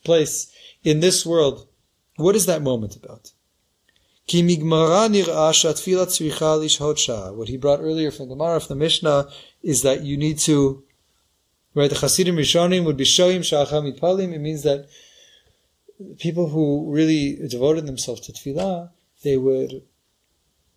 [0.03, 0.51] place
[0.83, 1.67] in this world.
[2.15, 3.31] What is that moment about?
[4.29, 4.43] What
[7.49, 9.29] he brought earlier from the Gemara, from the Mishnah,
[9.63, 10.83] is that you need to,
[11.73, 14.33] right, the Hasidim Rishonim would be shoyim sha'acham mitpalim.
[14.33, 14.89] It means that
[16.19, 18.91] people who really devoted themselves to tefillah,
[19.23, 19.83] they would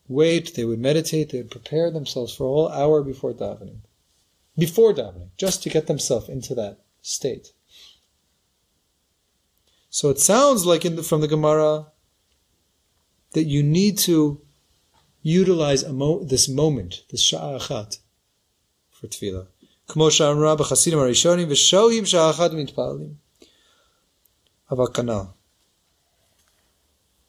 [0.09, 3.80] wait, they would meditate, they would prepare themselves for a whole hour before davening.
[4.57, 7.53] Before davening, just to get themselves into that state.
[9.89, 11.88] So it sounds like in the, from the Gemara
[13.33, 14.41] that you need to
[15.21, 17.99] utilize a mo- this moment, this sha'achat,
[18.91, 19.47] for tefillah.
[19.88, 23.13] כמו שאמרה בחסידים הראשונים, ושוהים שעה אחת מתפללים.
[24.71, 25.21] אבל כנ"ל.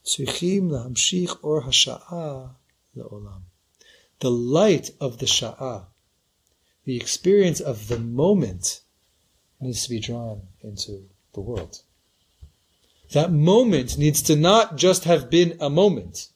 [0.03, 2.47] צריכים להמשיך אור השעה
[2.97, 3.41] לעולם.
[4.21, 5.85] the light of the sha'ah,
[6.85, 8.81] the experience of the moment,
[9.61, 11.83] needs to be drawn into the world.
[13.14, 16.30] That moment needs to not just have been a moment.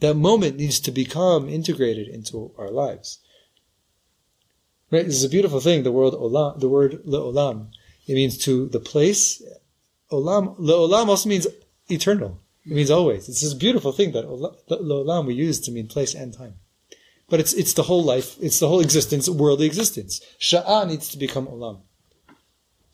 [0.00, 3.18] That moment needs to become integrated into our lives.
[4.90, 5.04] Right?
[5.04, 5.82] This is a beautiful thing.
[5.82, 7.68] The word olam, the word leolam,
[8.06, 9.42] it means to the place.
[10.12, 11.46] Olam, leolam also means
[11.88, 12.40] eternal.
[12.64, 13.28] It means always.
[13.28, 16.54] It's this beautiful thing that leolam we use to mean place and time.
[17.28, 18.36] But it's it's the whole life.
[18.40, 20.20] It's the whole existence, worldly existence.
[20.40, 21.80] Sha'ah needs to become olam.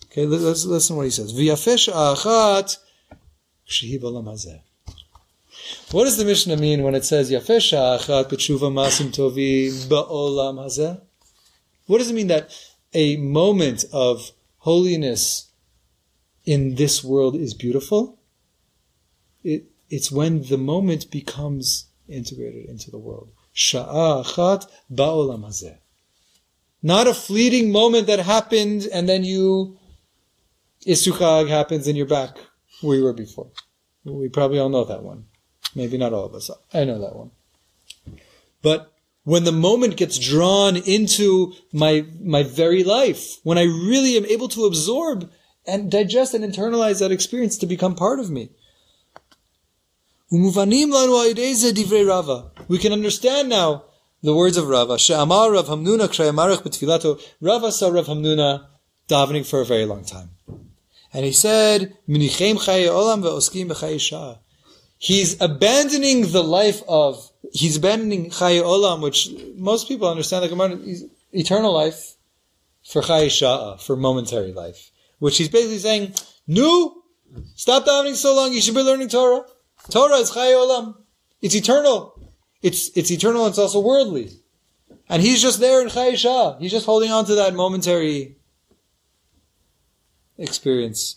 [0.07, 1.35] Okay, let's listen to what he says.
[1.35, 2.79] V'yafeh sha'achat
[5.91, 11.01] what does the Mishnah mean when it says Yafeh sha'achat b'tshuva ma'asim tovi ba'olam hazeh?
[11.87, 12.51] What does it mean that
[12.95, 15.51] a moment of holiness
[16.45, 18.18] in this world is beautiful?
[19.45, 23.29] It, it's when the moment becomes integrated into the world.
[23.55, 25.77] Sha'achat ba'olam hazeh.
[26.83, 29.79] Not a fleeting moment that happened and then you,
[30.87, 32.37] Isru Chag happens and you're back
[32.81, 33.51] where you were before.
[34.05, 35.26] We probably all know that one.
[35.74, 36.50] Maybe not all of us.
[36.72, 37.30] I know that one.
[38.62, 38.92] But
[39.24, 44.48] when the moment gets drawn into my, my very life, when I really am able
[44.48, 45.30] to absorb
[45.66, 48.50] and digest and internalize that experience to become part of me.
[50.30, 50.53] We
[52.78, 53.84] can understand now
[54.22, 54.98] the words of Rava.
[54.98, 57.20] She'amar Rav Hamnuna.
[57.40, 58.66] Rava saw Rav Hamnuna
[59.09, 60.30] davening for a very long time.
[61.12, 61.96] And he said,
[64.98, 70.78] He's abandoning the life of, he's abandoning Chaye Olam, which most people understand Gemara,
[71.32, 72.14] eternal life,
[72.84, 74.90] for Chaye for momentary life.
[75.18, 76.14] Which he's basically saying,
[76.46, 77.02] No,
[77.56, 79.44] stop davening so long, you should be learning Torah.
[79.90, 80.96] Torah is Chaye Olam.
[81.42, 82.18] It's eternal.
[82.62, 84.30] It's, it's eternal, it's also worldly.
[85.08, 86.58] And he's just there in Chaye.
[86.58, 88.36] He's just holding on to that momentary
[90.39, 91.16] experience.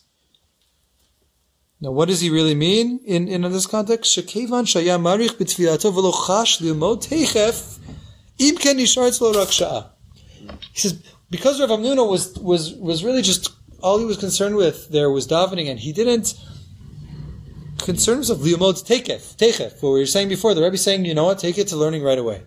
[1.81, 4.17] Now, what does he really mean in, in this context?
[4.17, 7.79] Shekevan shaya marich b'tfilato v'lo chash li'mod teichef
[8.39, 9.89] im ken nishar
[10.71, 14.89] He says, because Rav Hamnuna was, was, was really just, all he was concerned with
[14.89, 16.33] there was davening, and he didn't
[17.79, 21.25] concern himself, li'mod teichef, teichef, what we were saying before, the Rebbe saying, you know
[21.25, 22.43] what, take it to learning right away.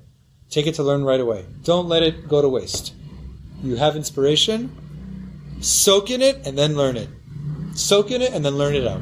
[0.51, 1.45] Take it to learn right away.
[1.64, 2.95] Don't let it go to waste.
[3.62, 4.75] You have inspiration,
[5.61, 7.09] soak in it and then learn it.
[7.75, 9.01] Soak in it and then learn it out.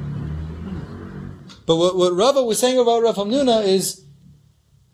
[1.66, 4.04] But what, what Rava was saying about Rav Hamnuna is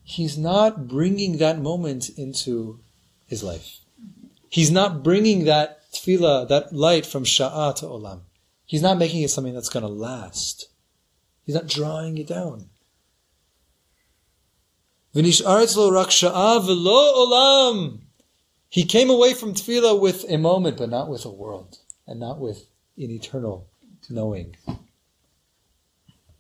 [0.03, 2.81] he's not bringing that moment into
[3.27, 3.79] his life.
[4.49, 8.21] He's not bringing that tefillah, that light from Sha'ah to Olam.
[8.67, 10.69] He's not making it something that's going to last.
[11.45, 12.71] He's not drawing it down.
[15.15, 17.99] rak sha'ah v'lo olam.
[18.73, 22.39] He came away from tefillah with a moment, but not with a world, and not
[22.39, 22.65] with
[22.97, 23.67] an eternal
[24.09, 24.57] knowing.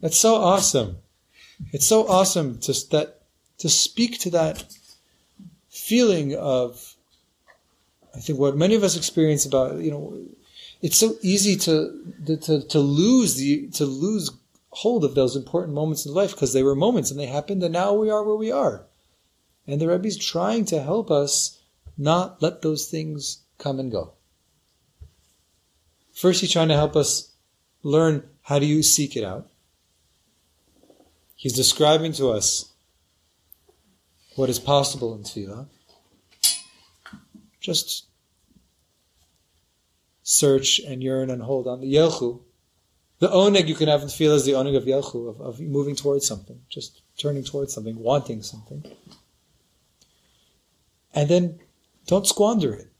[0.01, 0.97] That's so awesome.
[1.74, 3.20] It's so awesome to that
[3.59, 4.64] to speak to that
[5.68, 6.97] feeling of
[8.14, 10.18] I think what many of us experience about you know
[10.80, 14.30] it's so easy to to to lose the to lose
[14.70, 17.74] hold of those important moments in life because they were moments and they happened and
[17.74, 18.87] now we are where we are.
[19.66, 21.59] And the Rebbe's trying to help us
[21.97, 24.12] not let those things come and go.
[26.12, 27.32] First, he's trying to help us
[27.82, 29.49] learn how do you seek it out.
[31.34, 32.72] He's describing to us
[34.36, 35.66] what is possible in tefillah.
[37.61, 38.07] Just
[40.22, 41.80] search and yearn and hold on.
[41.80, 42.40] The yelchu,
[43.18, 45.97] the oneg you can have in tefillah is the oneg of yelchu, of, of moving
[45.97, 48.84] towards something, just turning towards something, wanting something.
[51.14, 51.61] And then
[52.07, 52.90] don't squander it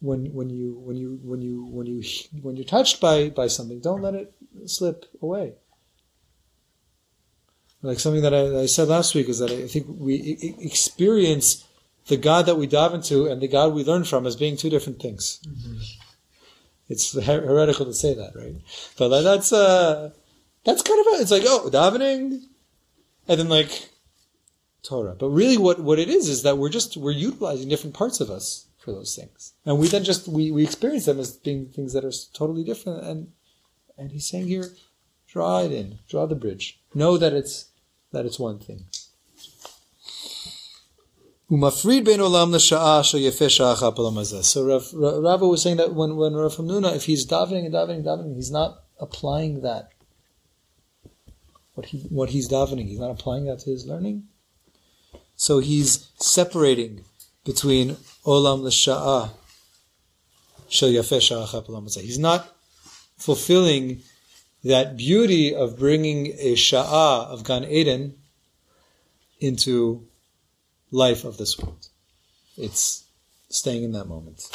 [0.00, 2.02] when when you when you when you when you
[2.42, 3.80] when you're touched by by something.
[3.80, 4.32] Don't let it
[4.66, 5.54] slip away.
[7.82, 11.66] Like something that I, I said last week is that I think we experience
[12.06, 14.70] the God that we dive into and the God we learn from as being two
[14.70, 15.40] different things.
[15.46, 15.80] Mm-hmm.
[16.88, 18.56] It's heretical to say that, right?
[18.98, 20.10] But like, that's uh,
[20.64, 22.42] that's kind of a, it's like oh davening,
[23.26, 23.88] and then like
[24.84, 25.14] Torah.
[25.18, 28.30] But really, what, what it is is that we're just we're utilizing different parts of
[28.30, 31.94] us for those things, and we then just we, we experience them as being things
[31.94, 33.04] that are totally different.
[33.04, 33.32] And
[33.96, 34.70] and he's saying here,
[35.26, 36.80] draw it in, draw the bridge.
[36.94, 37.70] Know that it's
[38.12, 38.86] that it's one thing.
[44.46, 47.96] So Rav, Rava was saying that when when Rav Hamnuna, if he's davening and davening
[47.96, 49.90] and davening, he's not applying that.
[51.74, 54.24] What he what he's davening, he's not applying that to his learning.
[55.36, 57.04] So he's separating
[57.44, 59.30] between olam l'sha'ah
[60.68, 60.90] shel
[62.00, 62.56] He's not
[63.16, 64.02] fulfilling
[64.62, 68.14] that beauty of bringing a sha'ah of Gan Eden
[69.40, 70.06] into
[70.90, 71.88] life of this world.
[72.56, 73.04] It's
[73.50, 74.48] staying in that moment.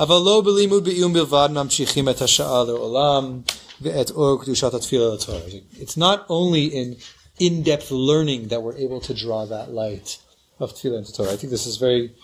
[0.00, 0.16] It's
[5.96, 6.96] not only in
[7.38, 10.18] in depth learning that we're able to draw that light
[10.58, 11.32] of Tefillah into Torah.
[11.32, 12.14] I think this is very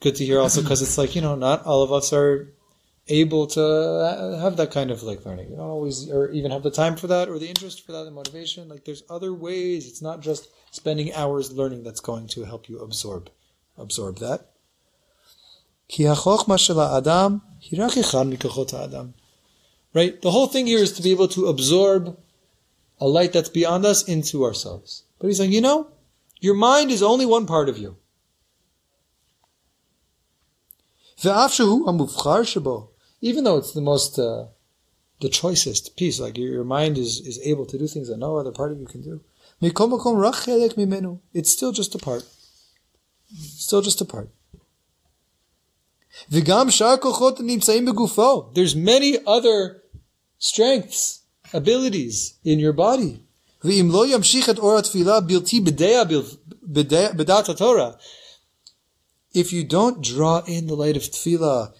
[0.00, 2.52] good to hear also because it's like, you know, not all of us are
[3.08, 5.50] able to uh, have that kind of like learning.
[5.50, 8.04] We don't always or even have the time for that or the interest for that,
[8.04, 8.68] the motivation.
[8.68, 9.86] Like there's other ways.
[9.86, 13.30] It's not just spending hours learning that's going to help you absorb
[13.76, 14.50] absorb that.
[19.94, 20.20] Right?
[20.22, 22.18] The whole thing here is to be able to absorb
[23.00, 25.04] a light that's beyond us into ourselves.
[25.18, 25.88] But he's saying, you know,
[26.40, 27.96] your mind is only one part of you.
[33.20, 34.46] Even though it's the most, uh,
[35.20, 38.50] the choicest piece, like your mind is, is able to do things that no other
[38.50, 39.20] part of you can do.
[41.32, 42.24] It's still just a part.
[43.38, 44.30] Still just a part.
[48.54, 49.82] There's many other
[50.38, 51.21] strengths
[51.52, 53.24] abilities in your body.
[59.34, 61.72] If you don't draw in the light of tefillah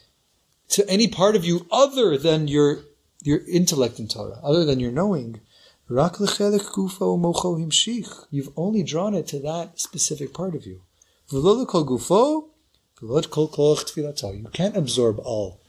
[0.69, 2.85] to any part of you other than your
[3.23, 5.41] your intellect in Torah, other than your knowing,
[8.31, 10.83] you've only drawn it to that specific part of you.
[11.31, 11.41] You
[14.53, 15.61] can't absorb all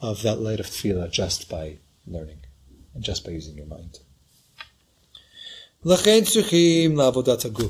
[0.00, 2.40] of that light of tefillah just by learning
[3.00, 3.98] just by using your mind.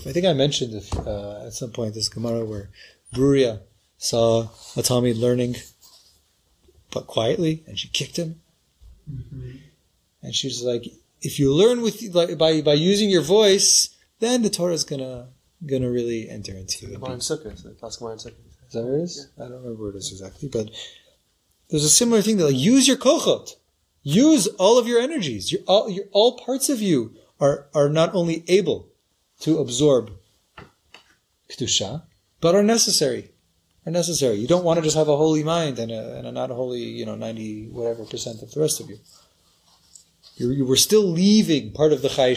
[0.07, 2.71] I think I mentioned if, uh, at some point this Gemara where
[3.15, 3.61] Bruria
[3.99, 5.57] saw Atami learning,
[6.91, 8.41] but quietly, and she kicked him.
[9.11, 9.57] Mm-hmm.
[10.23, 10.85] And she was like,
[11.21, 15.29] "If you learn with like by by using your voice, then the Torah is gonna
[15.65, 17.53] gonna really enter into you." Gemara Sukkah,
[18.17, 18.35] Sukkah.
[18.67, 19.29] Is that where it is?
[19.37, 19.45] Yeah.
[19.45, 20.71] I don't remember where it is exactly, but
[21.69, 23.55] there's a similar thing that like use your kochot
[24.03, 25.55] use all of your energies.
[25.67, 28.89] All all parts of you are are not only able
[29.41, 30.13] to absorb
[31.51, 32.03] kedusha,
[32.41, 33.31] but are necessary.
[33.87, 34.37] Are necessary.
[34.37, 36.83] You don't want to just have a holy mind and a, and a not holy,
[36.83, 38.99] you know, ninety whatever percent of the rest of you.
[40.37, 42.37] You're, you were still leaving part of the Chai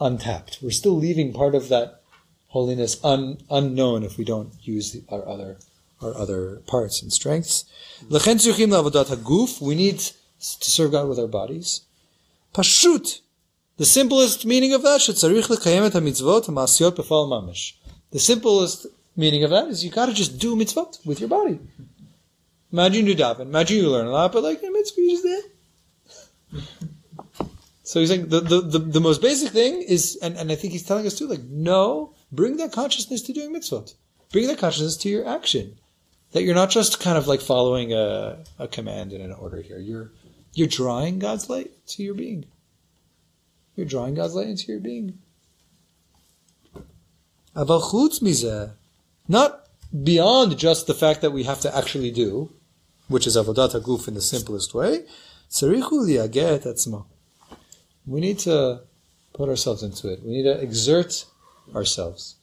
[0.00, 0.58] untapped.
[0.60, 2.02] We're still leaving part of that
[2.48, 5.56] holiness un, unknown if we don't use the, our other
[6.02, 7.64] our other parts and strengths.
[8.10, 10.02] We need
[10.60, 11.82] to serve God with our bodies.
[12.54, 13.20] Pashut.
[13.76, 15.00] The simplest meaning of that
[16.92, 17.72] b'fal mamish.
[18.12, 18.86] The simplest
[19.16, 21.58] meaning of that is you got to just do mitzvot with your body.
[22.72, 23.42] Imagine you daven.
[23.42, 25.24] Imagine you learn a lot, but like the mitzvah you just
[26.52, 26.64] did.
[27.86, 30.72] So he's saying the, the, the, the, most basic thing is, and, and I think
[30.72, 33.92] he's telling us too, like, no, bring that consciousness to doing mitzvot.
[34.32, 35.76] Bring that consciousness to your action.
[36.32, 39.78] That you're not just kind of like following a, a command and an order here.
[39.78, 40.10] You're,
[40.54, 42.46] you're drawing God's light to your being.
[43.76, 45.18] You're drawing God's light into your being.
[49.28, 49.66] Not
[50.02, 52.52] beyond just the fact that we have to actually do,
[53.08, 55.04] which is avodat haguf in the simplest way.
[58.06, 58.80] We need to
[59.32, 60.22] put ourselves into it.
[60.24, 61.26] We need to exert
[61.74, 62.36] ourselves.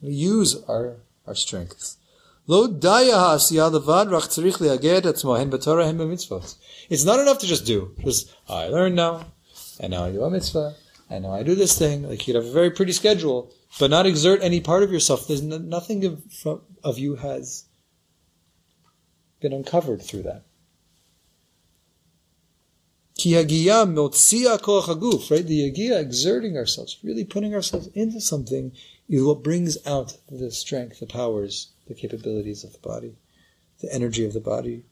[0.00, 1.96] We use our, our strengths.
[2.46, 4.28] Lo daya rach
[5.38, 6.56] hen b'torah hen b'mitzvot.
[6.88, 7.94] It's not enough to just do.
[8.04, 9.26] Just, I learned now,
[9.80, 10.74] and now I do a mitzvah,
[11.10, 12.08] and now I do this thing.
[12.08, 15.26] Like you'd have a very pretty schedule, but not exert any part of yourself.
[15.26, 17.64] There's no, nothing of, from, of you has
[19.40, 20.44] been uncovered through that.
[23.18, 25.44] Ki hagiya motzia koach haguf, right?
[25.44, 28.72] The hagiya, exerting ourselves, really putting ourselves into something,
[29.08, 33.16] is what brings out the strength, the powers, the capabilities of the body,
[33.80, 34.84] the energy of the body.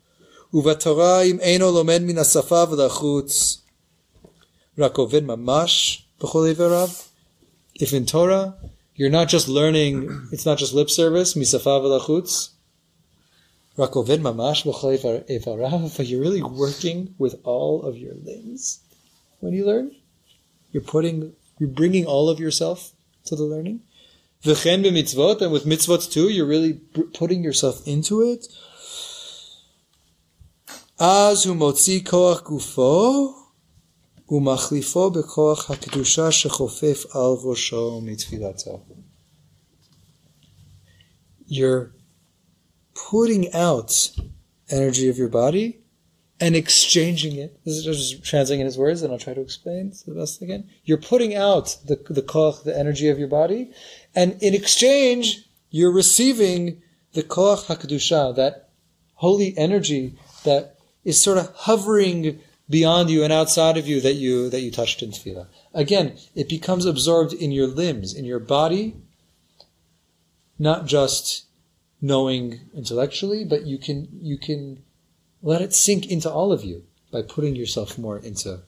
[0.57, 3.59] Im eino lomed min asafa v'lachutz,
[4.79, 7.09] rak oved mamash b'chol iverav.
[7.75, 8.57] If in Torah,
[8.95, 11.35] you're not just learning, it's not just lip service,
[13.77, 18.81] Rakoved mamash evarav, but you're really working with all of your limbs
[19.41, 19.95] when you learn.
[20.73, 22.93] You're putting, you're bringing all of yourself
[23.27, 23.83] to the learning.
[24.43, 26.81] V'chen b'mitzvot, and with mitzvot too, you're really
[27.13, 28.47] putting yourself into it.
[41.47, 41.93] You're
[42.95, 44.11] putting out
[44.71, 45.81] energy of your body
[46.41, 47.61] and exchanging it.
[47.67, 50.71] This is just translating his words, and I'll try to explain the best I can.
[50.85, 53.71] You're putting out the the koach, the energy of your body,
[54.15, 56.81] and in exchange, you're receiving
[57.13, 58.71] the koach hakadusha, that
[59.17, 60.76] holy energy that
[61.07, 65.03] is sort of hovering beyond you and outside of you that you that you touched
[65.03, 65.47] in tefillah.
[65.73, 68.97] Again, it becomes absorbed in your limbs, in your body,
[70.59, 71.45] not just
[72.03, 74.83] knowing intellectually, but you can you can
[75.43, 76.83] let it sink into all of you
[77.13, 78.63] by putting yourself more into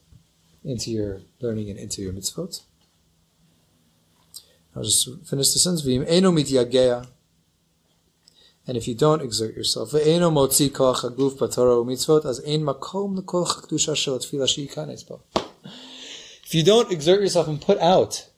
[0.64, 2.62] into your learning and into your mitzvot.
[4.76, 5.82] I'll just finish the sentence.
[8.68, 9.94] And if you don't exert yourself.
[16.44, 18.28] If you don't exert yourself and put out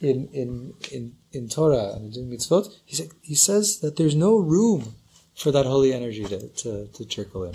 [0.00, 4.96] in in in in Torah and in mitzvot, he he says that there's no room
[5.34, 7.54] for that holy energy to, to, to trickle in.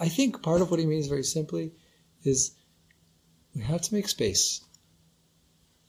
[0.00, 1.72] I think part of what he means very simply
[2.24, 2.56] is
[3.54, 4.62] we have to make space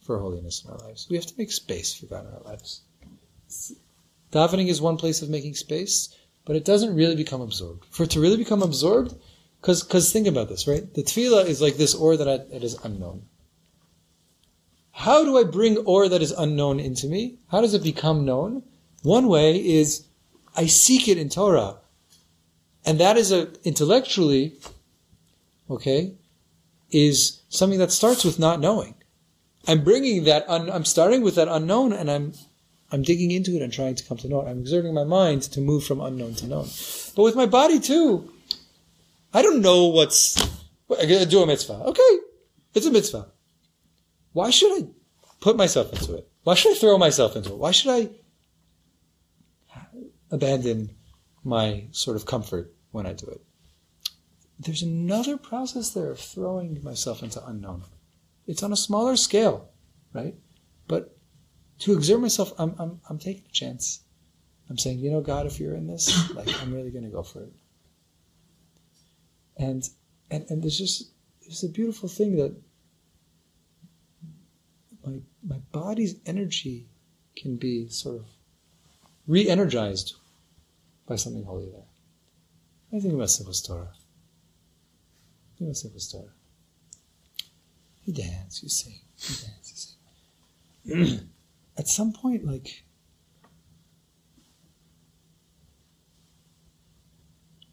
[0.04, 1.08] for holiness in our lives.
[1.10, 2.82] We have to make space for God in our lives.
[4.32, 6.16] Davening is one place of making space,
[6.46, 7.86] but it doesn't really become absorbed.
[7.92, 9.16] For it to really become absorbed,
[9.60, 10.92] because because think about this, right?
[10.94, 13.24] The tefillah is like this or that, I, that is unknown.
[14.92, 17.38] How do I bring or that is unknown into me?
[17.50, 18.64] How does it become known?
[19.04, 20.06] One way is
[20.56, 21.78] I seek it in Torah.
[22.86, 24.56] And that is a, intellectually,
[25.70, 26.14] okay,
[26.90, 28.96] is something that starts with not knowing.
[29.68, 32.34] I'm bringing that, un, I'm starting with that unknown and I'm,
[32.92, 34.50] I'm digging into it and trying to come to know it.
[34.50, 36.68] I'm exerting my mind to move from unknown to known.
[37.16, 38.32] But with my body too,
[39.34, 40.36] I don't know what's,
[40.90, 41.74] do a mitzvah.
[41.86, 42.18] Okay,
[42.74, 43.28] it's a mitzvah.
[44.34, 44.88] Why should I
[45.40, 46.30] put myself into it?
[46.44, 47.58] Why should I throw myself into it?
[47.58, 48.10] Why should I
[50.30, 50.90] abandon
[51.44, 53.42] my sort of comfort when I do it?
[54.60, 57.84] There's another process there of throwing myself into unknown.
[58.48, 59.70] It's on a smaller scale,
[60.14, 60.36] right?
[60.88, 61.18] But
[61.82, 64.02] to exert myself, I'm, I'm, I'm taking a chance.
[64.70, 67.24] I'm saying, you know, God, if you're in this, like, I'm really going to go
[67.24, 67.54] for it.
[69.58, 69.88] And,
[70.30, 71.12] and, and there's just,
[71.42, 72.56] there's a beautiful thing that
[75.06, 76.86] my, my body's energy
[77.36, 78.26] can be sort of
[79.28, 80.16] re-energized
[81.08, 81.82] by something holy there.
[82.94, 83.88] I think about Simchat Torah.
[85.58, 86.34] Think about Simchat Torah.
[88.06, 89.96] You dance, you sing, you dance,
[90.86, 91.28] you sing.
[91.82, 92.84] At some point, like,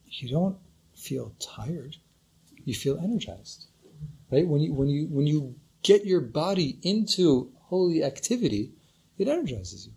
[0.06, 0.56] you don't
[0.96, 1.96] feel tired.
[2.64, 3.66] You feel energized,
[4.32, 4.48] right?
[4.48, 8.72] When you when you when you get your body into holy activity,
[9.18, 9.92] it energizes you.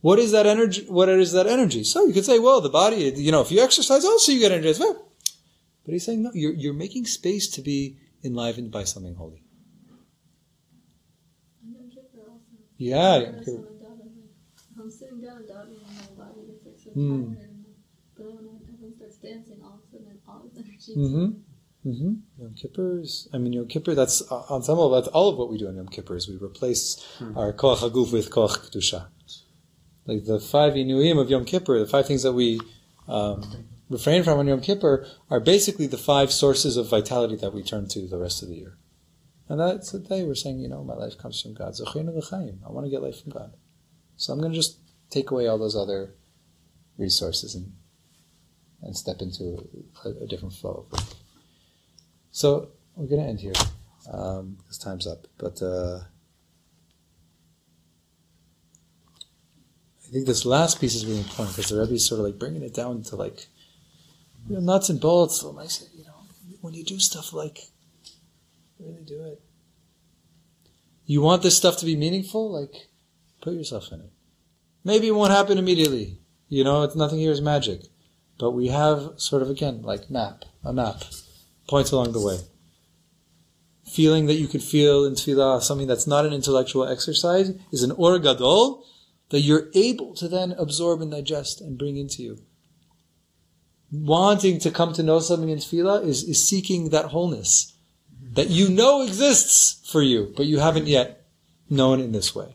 [0.00, 0.86] What is that energy?
[0.88, 1.84] What is that energy?
[1.84, 4.52] So you could say, well, the body, you know, if you exercise also, you get
[4.52, 4.80] energized.
[5.84, 9.42] But he's saying, no, you're, you're making space to be enlivened by something holy.
[12.82, 13.18] Yeah.
[13.18, 13.28] Yeah.
[14.78, 17.34] I'm sitting down davening and my body gets like so Hmm.
[17.34, 17.48] tired.
[18.16, 20.94] But then when everyone starts dancing, all of a sudden all this energy.
[20.96, 21.88] Mm-hmm.
[21.88, 22.12] Mm-hmm.
[22.42, 23.28] Yom Kippur's.
[23.32, 23.94] I mean, Yom Kippur.
[23.94, 24.90] That's uh, on some level.
[24.90, 26.16] That's all of what we do on Yom Kippur.
[26.16, 27.04] Is we replace
[27.36, 29.06] our koach haguf with koach kedusha.
[30.06, 32.60] Like the five inuim of Yom Kippur, the five things that we
[33.08, 33.42] um,
[33.88, 37.86] refrain from on Yom Kippur are basically the five sources of vitality that we turn
[37.88, 38.76] to the rest of the year.
[39.48, 41.74] And that's the day we're saying, you know, my life comes from God.
[41.78, 43.52] I want to get life from God.
[44.16, 44.78] So I'm going to just
[45.10, 46.14] take away all those other
[46.98, 47.72] resources and
[48.82, 49.68] and step into
[50.04, 50.86] a, a different flow.
[52.32, 53.52] So we're going to end here
[54.12, 55.26] um, because time's up.
[55.38, 56.00] But uh,
[60.04, 62.38] I think this last piece is really important because the Rebbe is sort of like
[62.38, 63.46] bringing it down to like
[64.48, 65.44] you know, nuts and bolts.
[65.44, 65.48] I
[65.96, 66.14] you know,
[66.60, 67.60] when you do stuff like
[68.84, 69.40] really do it.
[71.04, 72.50] You want this stuff to be meaningful?
[72.52, 72.88] Like,
[73.40, 74.12] put yourself in it.
[74.84, 76.18] Maybe it won't happen immediately.
[76.48, 77.82] You know, it's nothing here is magic.
[78.38, 81.02] But we have sort of again, like map, a map,
[81.68, 82.38] points along the way.
[83.90, 87.92] Feeling that you could feel in tefillah, something that's not an intellectual exercise, is an
[87.92, 88.84] or gadol
[89.30, 92.38] that you're able to then absorb and digest and bring into you.
[93.90, 97.71] Wanting to come to know something in tefillah is, is seeking that wholeness
[98.30, 101.26] that you know exists for you, but you haven't yet
[101.68, 102.54] known in this way.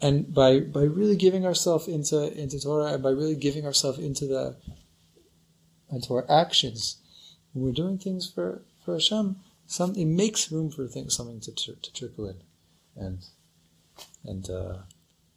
[0.00, 4.26] And by by really giving ourselves into into Torah and by really giving ourselves into
[4.26, 4.56] the
[5.90, 6.96] into our actions,
[7.52, 11.52] when we're doing things for for Hashem, some it makes room for things, something to
[11.52, 12.36] to trickle in,
[12.96, 13.18] and
[14.24, 14.78] and uh,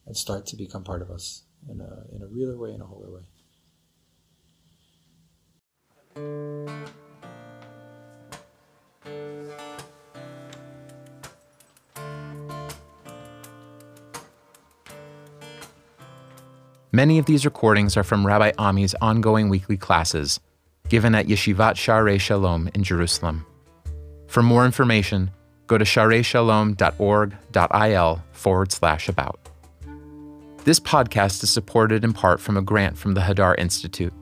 [0.05, 2.85] and start to become part of us in a in a realer way, in a
[2.85, 3.23] wholer way.
[16.91, 20.39] Many of these recordings are from Rabbi Ami's ongoing weekly classes
[20.89, 23.47] given at Yeshivat Sharei Shalom in Jerusalem.
[24.27, 25.31] For more information,
[25.65, 29.39] go to shareishalom.org.il forward slash about.
[30.65, 34.13] This podcast is supported in part from a grant from the Hadar Institute.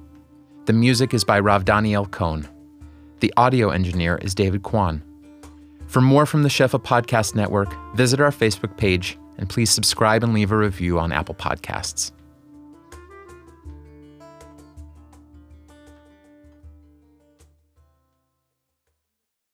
[0.65, 2.47] The music is by Rav Daniel Cohn.
[3.21, 5.03] The audio engineer is David Kwan.
[5.85, 10.33] For more from the Shefa Podcast Network, visit our Facebook page and please subscribe and
[10.33, 12.11] leave a review on Apple Podcasts.